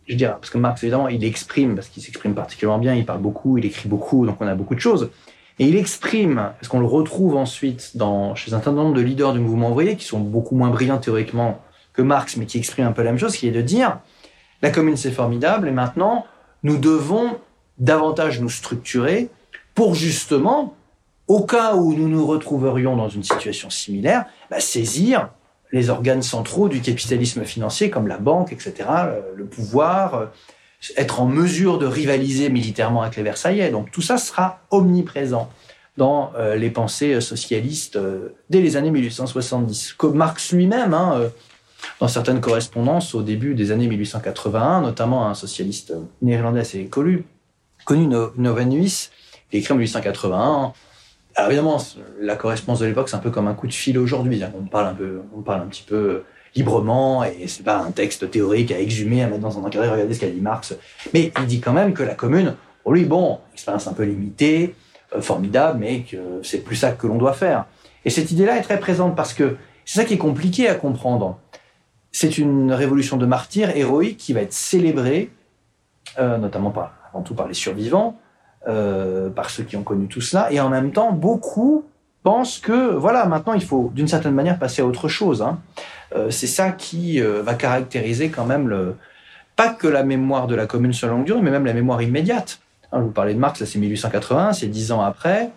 [0.07, 3.22] je dirais, parce que Marx, évidemment, il exprime, parce qu'il s'exprime particulièrement bien, il parle
[3.22, 5.12] beaucoup, il écrit beaucoup, donc on a beaucoup de choses.
[5.60, 7.93] Et il exprime, parce qu'on le retrouve ensuite
[8.36, 11.62] chez un certain nombre de leaders du mouvement ouvrier, qui sont beaucoup moins brillants théoriquement
[11.93, 13.99] que Marx, mais qui expriment un peu la même chose, qui est de dire,
[14.62, 16.26] la commune c'est formidable, et maintenant,
[16.64, 17.38] nous devons
[17.78, 19.30] davantage nous structurer
[19.76, 20.76] pour justement,
[21.28, 25.30] au cas où nous nous retrouverions dans une situation similaire, bah, saisir
[25.72, 28.74] les organes centraux du capitalisme financier comme la banque, etc.,
[29.36, 30.26] le pouvoir, euh,
[30.98, 33.70] être en mesure de rivaliser militairement avec les Versaillais.
[33.72, 35.50] Donc tout ça sera omniprésent
[35.98, 39.94] dans euh, les pensées socialistes euh, dès les années 1870.
[39.94, 41.30] Comme Marx lui-même, hein,
[42.00, 47.26] dans certaines correspondances au début des années 1881, notamment un socialiste néerlandais assez connu,
[47.86, 48.08] connu
[48.38, 49.10] Novenuis,
[49.52, 50.74] il écrit en 1881
[51.36, 51.78] alors évidemment,
[52.20, 54.42] la correspondance de l'époque, c'est un peu comme un coup de fil aujourd'hui.
[54.60, 56.24] On parle un peu, on parle un petit peu
[56.56, 59.89] librement et c'est pas un texte théorique à exhumer, à mettre dans un encadré.
[59.89, 60.76] Regardez ce qu'a dit Marx.
[61.14, 64.76] Mais il dit quand même que la commune, pour lui, bon, expérience un peu limitée,
[65.16, 67.66] euh, formidable, mais que c'est plus ça que l'on doit faire.
[68.06, 71.39] Et cette idée-là est très présente parce que c'est ça qui est compliqué à comprendre.
[72.12, 75.32] C'est une révolution de martyrs héroïque qui va être célébrée,
[76.18, 78.18] euh, notamment par, avant tout par les survivants,
[78.68, 80.52] euh, par ceux qui ont connu tout cela.
[80.52, 81.86] Et en même temps, beaucoup
[82.24, 85.41] pensent que, voilà, maintenant, il faut d'une certaine manière passer à autre chose.
[85.41, 85.60] Hein.
[86.16, 88.95] Euh, c'est ça qui euh, va caractériser quand même
[89.55, 92.60] pas que la mémoire de la commune sur longue durée, mais même la mémoire immédiate.
[92.91, 95.49] Hein, je vous parlais de Marx, là c'est 1880, c'est dix ans après.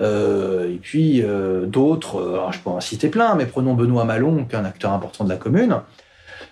[0.00, 1.22] et puis
[1.66, 5.24] d'autres, je peux en citer plein, mais prenons Benoît Malon, qui est un acteur important
[5.24, 5.80] de la commune.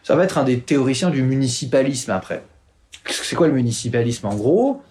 [0.03, 2.43] Ça va être un des théoriciens du municipalisme après.
[3.09, 4.83] C'est quoi le municipalisme en gros?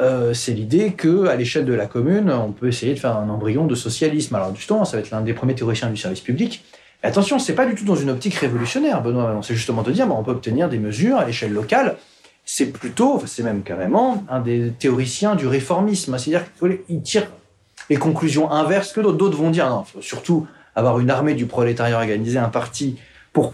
[0.00, 3.28] Euh, c'est l'idée que à l'échelle de la commune, on peut essayer de faire un
[3.28, 4.34] embryon de socialisme.
[4.34, 6.64] Alors justement, ça va être l'un des premiers théoriciens du service public.
[7.02, 10.06] Et attention, c'est pas du tout dans une optique révolutionnaire, Benoît C'est justement de dire,
[10.06, 11.96] bon, on peut obtenir des mesures à l'échelle locale.
[12.44, 16.16] C'est plutôt, c'est même carrément un des théoriciens du réformisme.
[16.18, 17.26] C'est-à-dire qu'il tire
[17.90, 19.36] les conclusions inverses que d'autres.
[19.36, 22.96] Vont dire, non, faut surtout avoir une armée du prolétariat organisé, un parti
[23.32, 23.52] pour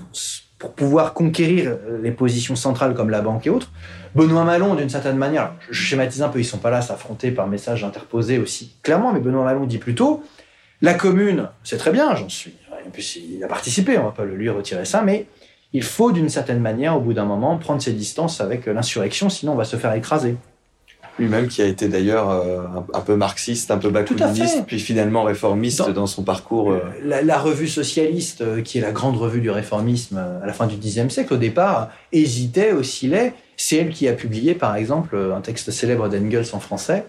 [0.58, 3.70] pour pouvoir conquérir les positions centrales comme la banque et autres.
[4.14, 7.30] Benoît Malon, d'une certaine manière, je schématise un peu, ils sont pas là à s'affronter
[7.30, 10.24] par message interposé aussi clairement, mais Benoît Malon dit plutôt
[10.80, 12.54] la commune, c'est très bien, j'en suis.
[12.86, 15.26] En plus, il a participé, on va pas lui retirer ça, mais
[15.72, 19.52] il faut d'une certaine manière, au bout d'un moment, prendre ses distances avec l'insurrection, sinon
[19.52, 20.36] on va se faire écraser
[21.18, 22.62] lui-même qui a été d'ailleurs euh,
[22.94, 26.72] un, peu marxiste, un peu bakouniste, puis finalement réformiste dans, son parcours.
[26.72, 26.80] Euh.
[27.04, 30.76] La, revue socialiste, euh, qui est la grande revue du réformisme à la fin du
[30.76, 33.34] Xe siècle, au départ, hésitait, oscillait.
[33.56, 37.04] C'est elle qui a publié, par exemple, un texte célèbre d'Engels en français,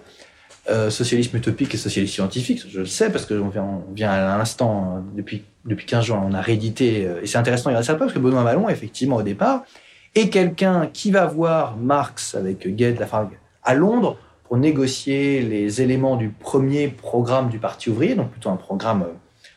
[0.90, 2.64] Socialisme utopique et socialisme scientifique.
[2.70, 6.34] Je le sais parce que on vient, vient à l'instant, depuis, depuis 15 jours, on
[6.34, 9.24] a réédité, et c'est intéressant, il y a ça parce que Benoît Malon, effectivement, au
[9.24, 9.64] départ,
[10.16, 14.18] est quelqu'un qui va voir Marx avec Gued, Lafargue, à Londres
[14.50, 19.06] pour négocier les éléments du premier programme du Parti ouvrier, donc plutôt un programme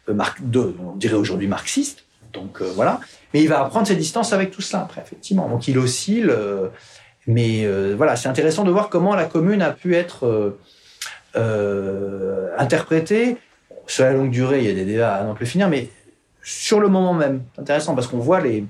[0.08, 2.04] euh, de, on dirait aujourd'hui marxiste.
[2.32, 3.00] Donc euh, voilà.
[3.32, 5.48] Mais il va prendre ses distances avec tout cela après, effectivement.
[5.48, 6.28] Donc il oscille.
[6.28, 6.68] Euh,
[7.26, 10.56] mais voilà, c'est intéressant de voir comment la commune a pu être
[12.58, 13.36] interprétée.
[13.86, 15.88] Sur la longue durée, il y a des débats à n'en plus finir, mais
[16.42, 18.64] sur le moment même, c'est intéressant parce qu'on voit les,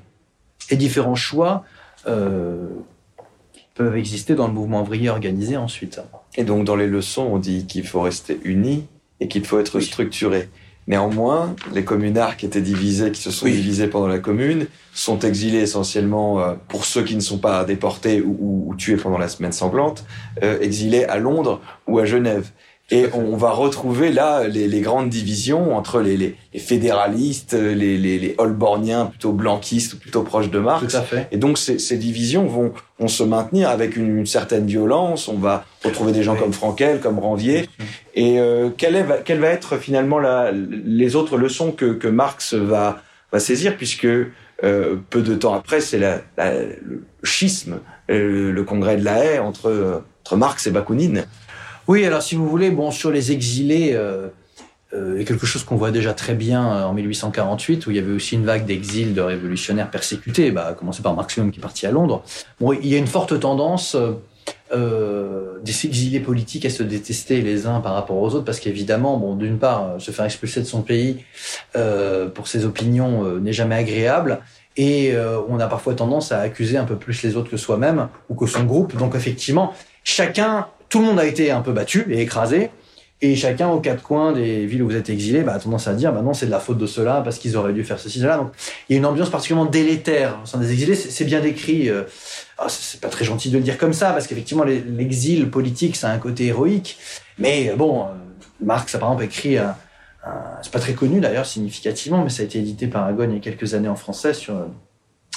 [0.71, 1.65] les, différents choix
[3.75, 6.01] peuvent exister dans le mouvement ouvrier organisé ensuite.
[6.37, 8.87] Et donc dans les leçons, on dit qu'il faut rester unis
[9.21, 10.49] et qu'il faut être structuré.
[10.89, 15.61] Néanmoins, les communards qui étaient divisés, qui se sont divisés pendant la commune, sont exilés
[15.61, 20.05] essentiellement, euh, pour ceux qui ne sont pas déportés ou, tués pendant la semaine sanglante,
[20.43, 22.51] euh, exilés à Londres ou à Genève.
[22.91, 29.33] Et on va retrouver là les, grandes divisions entre les, fédéralistes, les, les, holborniens plutôt
[29.33, 30.93] blanquistes plutôt proches de Marx.
[30.93, 31.27] Tout à fait.
[31.33, 35.29] Et donc ces, ces divisions vont, vont se maintenir avec une, certaine violence.
[35.29, 37.69] On va retrouver des gens comme Frankel, comme Ranvier.
[38.15, 42.53] Et euh, quelle, est, quelle va être finalement la, les autres leçons que, que Marx
[42.53, 43.01] va,
[43.33, 47.81] va saisir, puisque euh, peu de temps après, c'est la, le schisme,
[48.11, 51.25] euh, le congrès de la haie entre, entre Marx et Bakounine.
[51.89, 54.29] Oui, alors si vous voulez, bon, sur les exilés, euh,
[54.95, 58.13] euh, quelque chose qu'on voit déjà très bien euh, en 1848, où il y avait
[58.13, 61.87] aussi une vague d'exil de révolutionnaires persécutés, bah, à commencer par Marx qui est parti
[61.87, 62.23] à Londres.
[62.61, 63.97] Bon, il y a une forte tendance
[64.73, 69.17] euh, des exilés politiques à se détester les uns par rapport aux autres, parce qu'évidemment,
[69.17, 71.25] bon, d'une part, se faire expulser de son pays
[71.77, 74.41] euh, pour ses opinions euh, n'est jamais agréable,
[74.77, 78.09] et euh, on a parfois tendance à accuser un peu plus les autres que soi-même
[78.29, 78.97] ou que son groupe.
[78.97, 79.75] Donc effectivement,
[80.05, 82.69] chacun, tout le monde a été un peu battu et écrasé,
[83.23, 85.95] et chacun aux quatre coins des villes où vous êtes exilé bah, a tendance à
[85.95, 88.21] dire bah non c'est de la faute de cela parce qu'ils auraient dû faire ceci
[88.21, 88.37] cela.
[88.37, 88.53] Donc
[88.89, 90.95] il y a une ambiance particulièrement délétère au sein des exilés.
[90.95, 92.03] C'est bien décrit euh,
[92.59, 96.11] ah, c'est pas très gentil de le dire comme ça parce qu'effectivement l'exil politique ça
[96.11, 96.99] a un côté héroïque.
[97.39, 98.07] Mais bon euh,
[98.61, 99.75] Marx par exemple écrit un,
[100.61, 103.37] c'est pas très connu d'ailleurs significativement mais ça a été édité par Agon il y
[103.37, 104.67] a quelques années en français sur euh,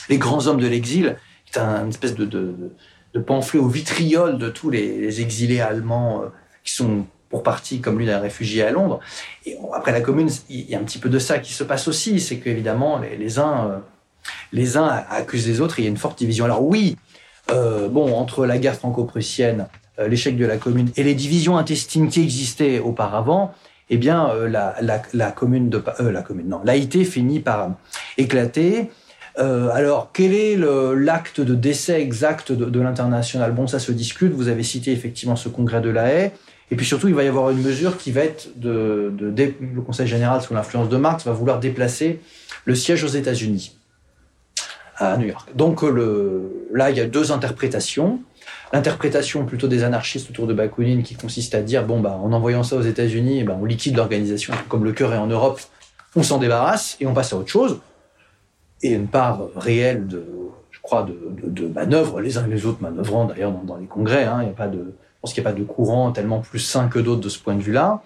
[0.10, 1.16] les grands hommes de l'exil
[1.50, 2.72] c'est un espèce de, de, de,
[3.20, 6.24] pamphlet au vitriol de tous les, exilés allemands
[6.64, 9.00] qui sont pour partie comme lui d'un réfugié à Londres.
[9.46, 11.88] Et après la commune, il y a un petit peu de ça qui se passe
[11.88, 13.78] aussi, c'est qu'évidemment les, les uns, euh,
[14.52, 15.80] les uns accusent les autres.
[15.80, 16.46] Et il y a une forte division.
[16.46, 16.98] Alors oui,
[17.52, 19.68] euh, bon entre la guerre franco-prussienne,
[20.00, 23.54] euh, l'échec de la commune et les divisions intestines qui existaient auparavant,
[23.90, 24.76] eh bien euh, la,
[25.14, 27.72] la, commune de euh, la commune non, l'AIT finit par
[28.18, 28.90] éclater.
[29.38, 33.54] Alors, quel est l'acte de décès exact de, de l'international?
[33.54, 34.32] Bon, ça se discute.
[34.32, 36.32] Vous avez cité effectivement ce congrès de la Haye.
[36.72, 39.82] Et puis surtout, il va y avoir une mesure qui va être de, de, le
[39.82, 42.20] Conseil général sous l'influence de Marx va vouloir déplacer
[42.66, 43.76] le siège aux États-Unis
[44.98, 45.50] à New York.
[45.56, 48.20] Donc le, là, il y a deux interprétations.
[48.74, 52.64] L'interprétation plutôt des anarchistes autour de Bakounine qui consiste à dire bon bah en envoyant
[52.64, 55.62] ça aux États-Unis, ben, on liquide l'organisation comme le cœur est en Europe,
[56.16, 57.80] on s'en débarrasse et on passe à autre chose.
[58.86, 60.24] Et une part réelle de,
[60.72, 64.26] je crois, de, manœuvres, les uns et les autres manœuvrant d'ailleurs dans, les congrès.
[64.26, 64.94] Hein, n'y a pas de
[65.26, 67.56] pense qu'il n'y a pas de courant tellement plus sain que d'autres de ce point
[67.56, 68.04] de vue-là.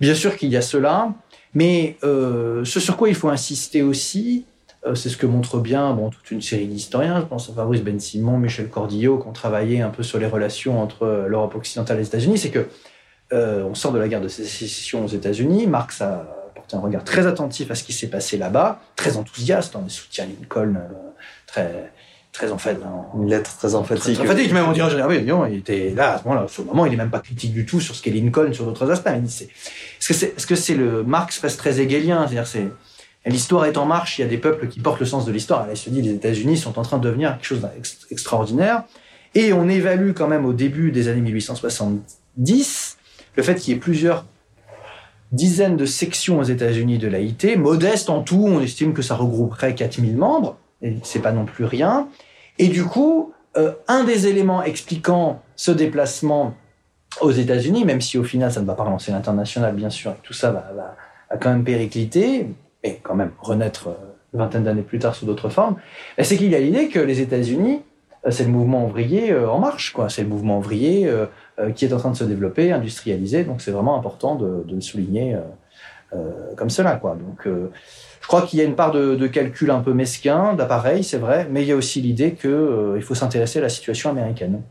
[0.00, 1.12] Bien sûr qu'il y a cela,
[1.52, 4.46] mais euh, ce sur quoi il faut insister aussi,
[4.86, 7.82] euh, c'est ce que montre bien bon, toute une série d'historiens, je pense à Fabrice
[7.82, 11.98] Ben-Simon, Michel Cordillo, qui ont travaillé un peu sur les relations entre euh, l'Europe occidentale
[11.98, 12.66] et les États-Unis, c'est que
[13.32, 16.35] on sort de la guerre de sécession aux États-Unis, Marx a
[16.66, 20.26] porté un regard très attentif à ce qui s'est passé là-bas, très enthousiaste, en soutien
[20.26, 20.76] Lincoln,
[21.46, 21.92] très
[22.32, 22.78] très en fait.
[23.14, 24.14] Une lettre très emphatique.
[24.14, 26.84] Très emphatique, même on dirait, oui, non, il était là, à ce moment-là, ce moment,
[26.84, 29.08] il est même pas critique du tout sur ce qu'est Lincoln, sur d'autres aspects.
[29.08, 32.68] Est-ce que c'est, est-ce que c'est le, Marx reste très hegelien, c'est-à-dire, c'est,
[33.24, 35.66] l'histoire est en marche, il y a des peuples qui portent le sens de l'histoire.
[35.70, 37.66] Elle se dit, les États-Unis sont en train de devenir quelque chose
[38.10, 38.84] d'extraordinaire.
[39.34, 42.96] Et on évalue quand même au début des années 1870
[43.36, 44.24] le fait qu'il y ait plusieurs
[45.36, 49.74] dizaines de sections aux États-Unis de l'AIT, modeste en tout, on estime que ça regrouperait
[49.74, 52.08] 4000 membres, et c'est pas non plus rien.
[52.58, 56.54] Et du coup, euh, un des éléments expliquant ce déplacement
[57.20, 60.16] aux États-Unis, même si au final ça ne va pas relancer l'international, bien sûr, et
[60.22, 62.48] tout ça va, va, quand même péricliter,
[62.82, 63.94] et quand même renaître euh,
[64.34, 65.76] une vingtaine d'années plus tard sous d'autres formes,
[66.18, 67.82] c'est qu'il y a l'idée que les États-Unis,
[68.30, 70.08] c'est le mouvement ouvrier euh, en marche, quoi.
[70.08, 71.26] C'est le mouvement ouvrier euh,
[71.58, 73.44] euh, qui est en train de se développer, industrialiser.
[73.44, 75.36] Donc c'est vraiment important de, le souligner
[76.56, 77.14] comme cela, quoi.
[77.14, 77.46] Donc
[78.26, 81.46] je crois qu'il y a une part de, calcul un peu mesquin, d'appareil, c'est vrai,
[81.48, 84.62] mais il y a aussi l'idée qu'il euh, faut s'intéresser à la situation américaine.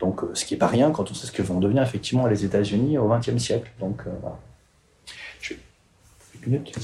[0.00, 2.26] Donc, euh, ce qui n'est pas rien quand on sait ce que vont devenir effectivement
[2.26, 3.70] les États-Unis au XXe siècle.
[3.80, 4.38] Donc, euh, voilà.
[5.40, 5.54] Je...
[6.44, 6.78] Une minute.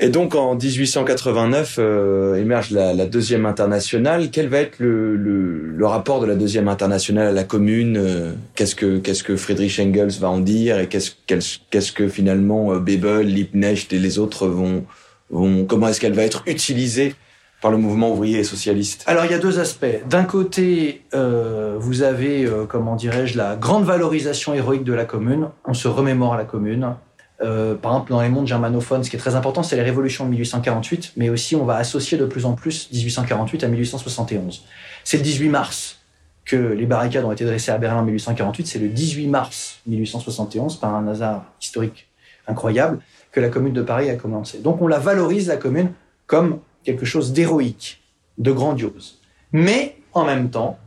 [0.00, 4.30] Et donc en 1889 euh, émerge la, la, deuxième internationale.
[4.30, 8.32] Quel va être le, le, le, rapport de la deuxième internationale à la commune euh,
[8.54, 12.78] Qu'est-ce que qu'est-ce que Friedrich Engels va en dire et qu'est-ce qu'est-ce que finalement euh,
[12.78, 14.84] Bebel, Liebknecht et les autres vont
[15.30, 17.16] vont comment est-ce qu'elle va être utilisée
[17.60, 19.04] par le mouvement ouvrier et socialiste?
[19.06, 19.86] Alors il y a deux aspects.
[20.08, 25.48] D'un côté, euh, vous avez euh, comment dirais-je la grande valorisation héroïque de la commune.
[25.64, 26.94] On se remémore la commune
[27.40, 30.24] euh, par exemple, dans les mondes germanophones, ce qui est très important, c'est les révolutions
[30.24, 34.64] de 1848, mais aussi on va associer de plus en plus 1848 à 1871.
[35.04, 35.98] C'est le 18 mars
[36.44, 40.76] que les barricades ont été dressées à Berlin en 1848, c'est le 18 mars 1871,
[40.76, 42.08] par un hasard historique
[42.48, 44.58] incroyable, que la commune de Paris a commencé.
[44.58, 45.92] Donc on la valorise, la commune,
[46.26, 48.02] comme quelque chose d'héroïque,
[48.38, 49.20] de grandiose.
[49.52, 50.78] Mais en même temps,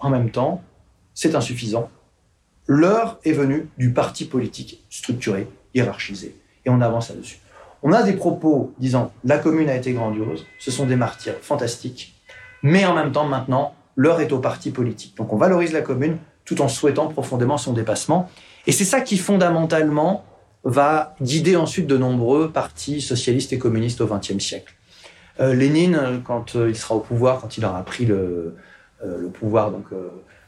[0.00, 0.62] en même temps,
[1.14, 1.90] c'est insuffisant
[2.68, 6.36] l'heure est venue du parti politique structuré, hiérarchisé.
[6.64, 7.38] Et on avance là-dessus.
[7.82, 12.14] On a des propos disant la commune a été grandiose, ce sont des martyrs fantastiques,
[12.62, 15.16] mais en même temps, maintenant, l'heure est au parti politique.
[15.16, 18.30] Donc on valorise la commune tout en souhaitant profondément son dépassement.
[18.66, 20.24] Et c'est ça qui fondamentalement
[20.64, 24.74] va guider ensuite de nombreux partis socialistes et communistes au XXe siècle.
[25.40, 28.56] Euh, Lénine, quand euh, il sera au pouvoir, quand il aura pris le,
[29.04, 29.86] euh, pouvoir donc,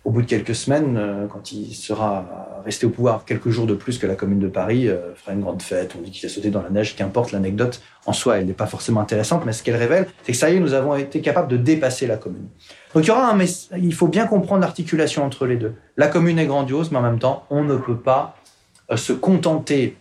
[0.05, 3.75] au bout de quelques semaines, euh, quand il sera resté au pouvoir quelques jours de
[3.75, 6.29] plus que la commune de Paris, euh, fera une grande fête, on dit qu'il a
[6.33, 9.63] sauté dans la neige, qu'importe l'anecdote, en soi, elle n'est pas forcément intéressante, mais ce
[9.63, 12.49] qu'elle révèle, c'est que ça y est, nous avons été capables de dépasser la commune.
[12.95, 13.39] Donc il y aura un
[13.77, 15.75] il faut bien comprendre l'articulation entre les deux.
[15.97, 18.37] La commune est grandiose, mais en même temps, on ne peut pas
[18.91, 19.97] euh, se contenter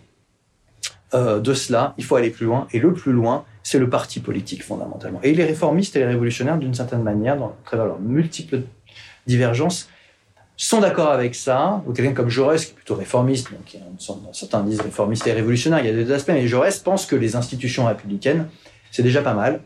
[1.12, 4.62] de cela, il faut aller plus loin, et le plus loin, c'est le parti politique
[4.62, 5.18] fondamentalement.
[5.24, 8.62] Et les réformistes et les révolutionnaires, d'une certaine manière, dans, à travers leurs multiples
[9.26, 9.88] divergences,
[10.56, 13.80] sont d'accord avec ça, ou quelqu'un comme Jaurès, qui est plutôt réformiste, donc
[14.32, 17.34] certains disent réformiste et révolutionnaire, il y a des aspects, mais Jaurès pense que les
[17.34, 18.46] institutions républicaines,
[18.90, 19.60] c'est déjà pas mal.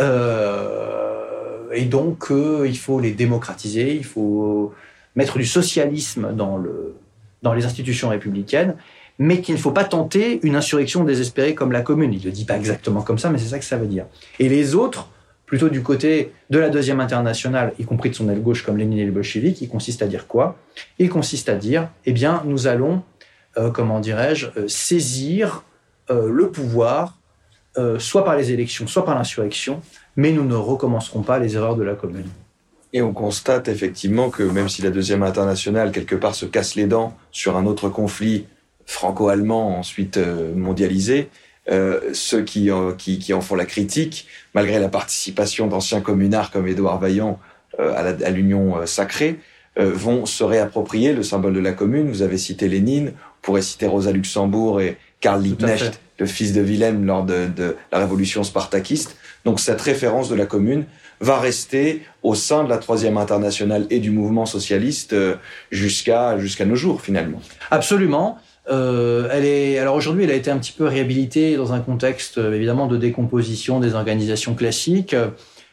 [0.00, 4.72] Euh, et donc, euh, il faut les démocratiser, il faut
[5.16, 6.62] mettre du socialisme dans,
[7.42, 8.76] dans les institutions républicaines,
[9.18, 12.12] mais qu'il ne faut pas tenter une insurrection désespérée comme la commune.
[12.12, 14.04] Il ne le dit pas exactement comme ça, mais c'est ça que ça veut dire.
[14.38, 15.08] Et les autres
[15.46, 18.98] plutôt du côté de la deuxième internationale, y compris de son aile gauche comme Lénine
[18.98, 20.58] et les bolcheviks, il consiste à dire quoi?
[20.98, 23.02] Il consiste à dire, eh bien, nous allons,
[23.56, 25.62] euh, comment dirais-je, euh, saisir
[26.10, 27.14] euh, le pouvoir,
[27.98, 29.82] soit par les élections, soit par l'insurrection,
[30.16, 32.24] mais nous ne recommencerons pas les erreurs de la commune.
[32.94, 36.86] Et on constate effectivement que même si la deuxième internationale, quelque part, se casse les
[36.86, 38.46] dents sur un autre conflit
[38.86, 40.18] franco-allemand, ensuite
[40.54, 41.28] mondialisé,
[41.68, 46.68] euh, ceux qui, qui, qui, en font la critique, malgré la participation d'anciens communards comme
[46.68, 47.40] Édouard Vaillant
[47.80, 49.40] euh, à l'Union euh, sacrée,
[49.78, 52.08] vont se réapproprier le symbole de la commune.
[52.08, 56.62] Vous avez cité Lénine, on pourrait citer Rosa Luxembourg et Karl Liebknecht, le fils de
[56.62, 59.18] Wilhelm lors de, de, la révolution spartakiste.
[59.44, 60.86] Donc cette référence de la commune
[61.20, 65.14] va rester au sein de la troisième internationale et du mouvement socialiste
[65.70, 67.42] jusqu'à jusqu'à nos jours finalement.
[67.70, 68.38] Absolument.
[68.68, 72.38] Euh, elle est, alors aujourd'hui, elle a été un petit peu réhabilitée dans un contexte
[72.38, 75.14] euh, évidemment de décomposition des organisations classiques.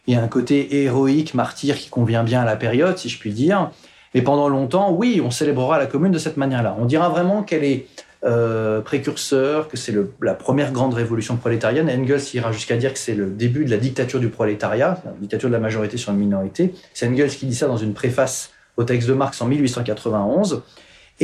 [0.06, 3.18] Il y a un côté héroïque, martyr qui convient bien à la période, si je
[3.18, 3.72] puis dire.
[4.14, 6.76] Mais pendant longtemps, oui, on célébrera la Commune de cette manière-là.
[6.80, 7.88] On dira vraiment qu'elle est
[8.26, 11.90] euh, précurseur, que c'est la première grande révolution prolétarienne.
[11.90, 15.50] Engels ira jusqu'à dire que c'est le début de la dictature du prolétariat, la dictature
[15.50, 16.74] de la majorité sur une minorité.
[16.94, 20.62] C'est Engels qui dit ça dans une préface au texte de Marx en 1891.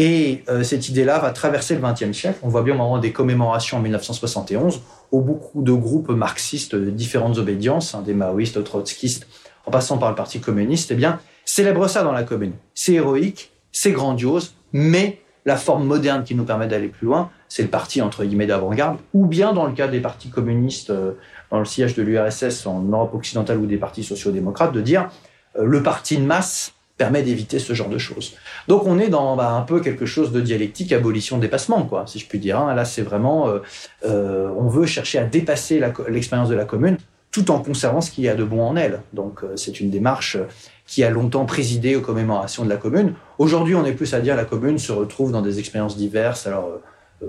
[0.01, 2.39] Et euh, cette idée-là va traverser le XXe siècle.
[2.41, 4.81] On voit bien au moment des commémorations en 1971,
[5.11, 9.27] où beaucoup de groupes marxistes de différentes obédiences, hein, des maoïstes, trotskistes,
[9.65, 12.53] en passant par le Parti communiste, eh bien, célèbrent ça dans la commune.
[12.73, 17.63] C'est héroïque, c'est grandiose, mais la forme moderne qui nous permet d'aller plus loin, c'est
[17.63, 21.11] le parti entre guillemets d'avant-garde, ou bien dans le cas des partis communistes euh,
[21.51, 25.09] dans le siège de l'URSS en Europe occidentale ou des partis sociaux-démocrates, de dire
[25.57, 28.35] euh, le parti de masse permet d'éviter ce genre de choses.
[28.67, 32.19] Donc on est dans bah, un peu quelque chose de dialectique, abolition, dépassement, quoi, si
[32.19, 32.59] je puis dire.
[32.59, 32.75] Hein.
[32.75, 33.59] Là, c'est vraiment, euh,
[34.05, 36.97] euh, on veut chercher à dépasser l'expérience de la commune
[37.31, 39.01] tout en conservant ce qu'il y a de bon en elle.
[39.13, 40.37] Donc euh, c'est une démarche
[40.85, 43.13] qui a longtemps présidé aux commémorations de la commune.
[43.37, 46.47] Aujourd'hui, on est plus à dire la commune se retrouve dans des expériences diverses.
[46.47, 46.69] Alors,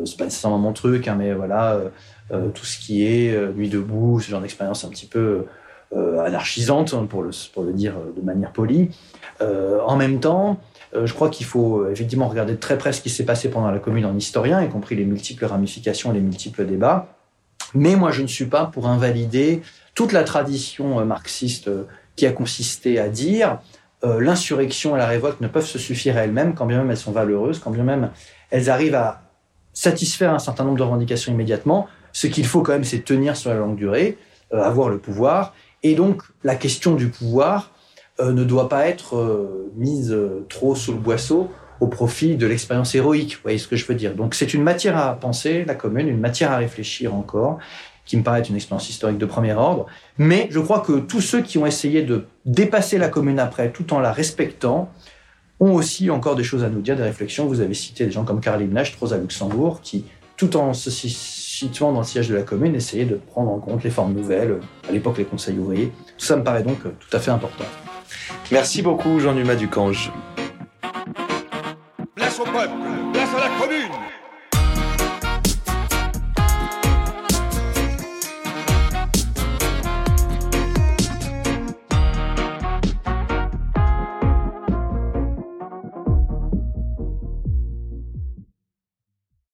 [0.05, 1.79] c'est pas nécessairement mon truc, hein, mais voilà,
[2.55, 5.45] tout ce qui est nuit debout, ce genre d'expérience un petit peu
[5.97, 8.91] anarchisante, hein, pour le, dire de manière polie.
[9.41, 10.61] Euh, en même temps,
[10.95, 13.49] euh, je crois qu'il faut euh, effectivement regarder de très près ce qui s'est passé
[13.49, 17.15] pendant la Commune en historien, y compris les multiples ramifications, les multiples débats.
[17.75, 19.63] Mais moi, je ne suis pas pour invalider
[19.95, 21.71] toute la tradition marxiste
[22.17, 23.59] qui a consisté à dire
[24.03, 27.13] l'insurrection et la révolte ne peuvent se suffire à elles-mêmes, quand bien même elles sont
[27.13, 28.11] valeureuses, quand bien même
[28.51, 29.23] elles arrivent à
[29.73, 31.87] satisfaire un certain nombre de revendications immédiatement.
[32.13, 34.19] Ce qu'il faut quand même, c'est tenir sur la longue durée,
[34.51, 35.55] avoir le pouvoir.
[35.83, 37.71] Et donc, la question du pouvoir,
[38.21, 41.51] euh, ne doit pas être euh, mise euh, trop sous le boisseau
[41.81, 43.37] au profit de l'expérience héroïque.
[43.37, 46.09] Vous voyez ce que je veux dire Donc c'est une matière à penser, la commune,
[46.09, 47.59] une matière à réfléchir encore,
[48.05, 49.87] qui me paraît une expérience historique de premier ordre.
[50.19, 53.95] Mais je crois que tous ceux qui ont essayé de dépasser la commune après, tout
[53.95, 54.91] en la respectant,
[55.59, 57.47] ont aussi encore des choses à nous dire, des réflexions.
[57.47, 60.05] Vous avez cité des gens comme Karl Liebknecht, Rosa Luxembourg, qui,
[60.37, 60.91] tout en se
[61.61, 64.61] situant dans le siège de la commune, essayaient de prendre en compte les formes nouvelles,
[64.89, 65.93] à l'époque les conseils ouvriers.
[66.17, 67.65] Tout ça me paraît donc tout à fait important.
[68.51, 70.11] Merci beaucoup, Jean-Dumas Ducange.
[72.15, 72.73] Place au peuple,
[73.13, 74.10] place à la commune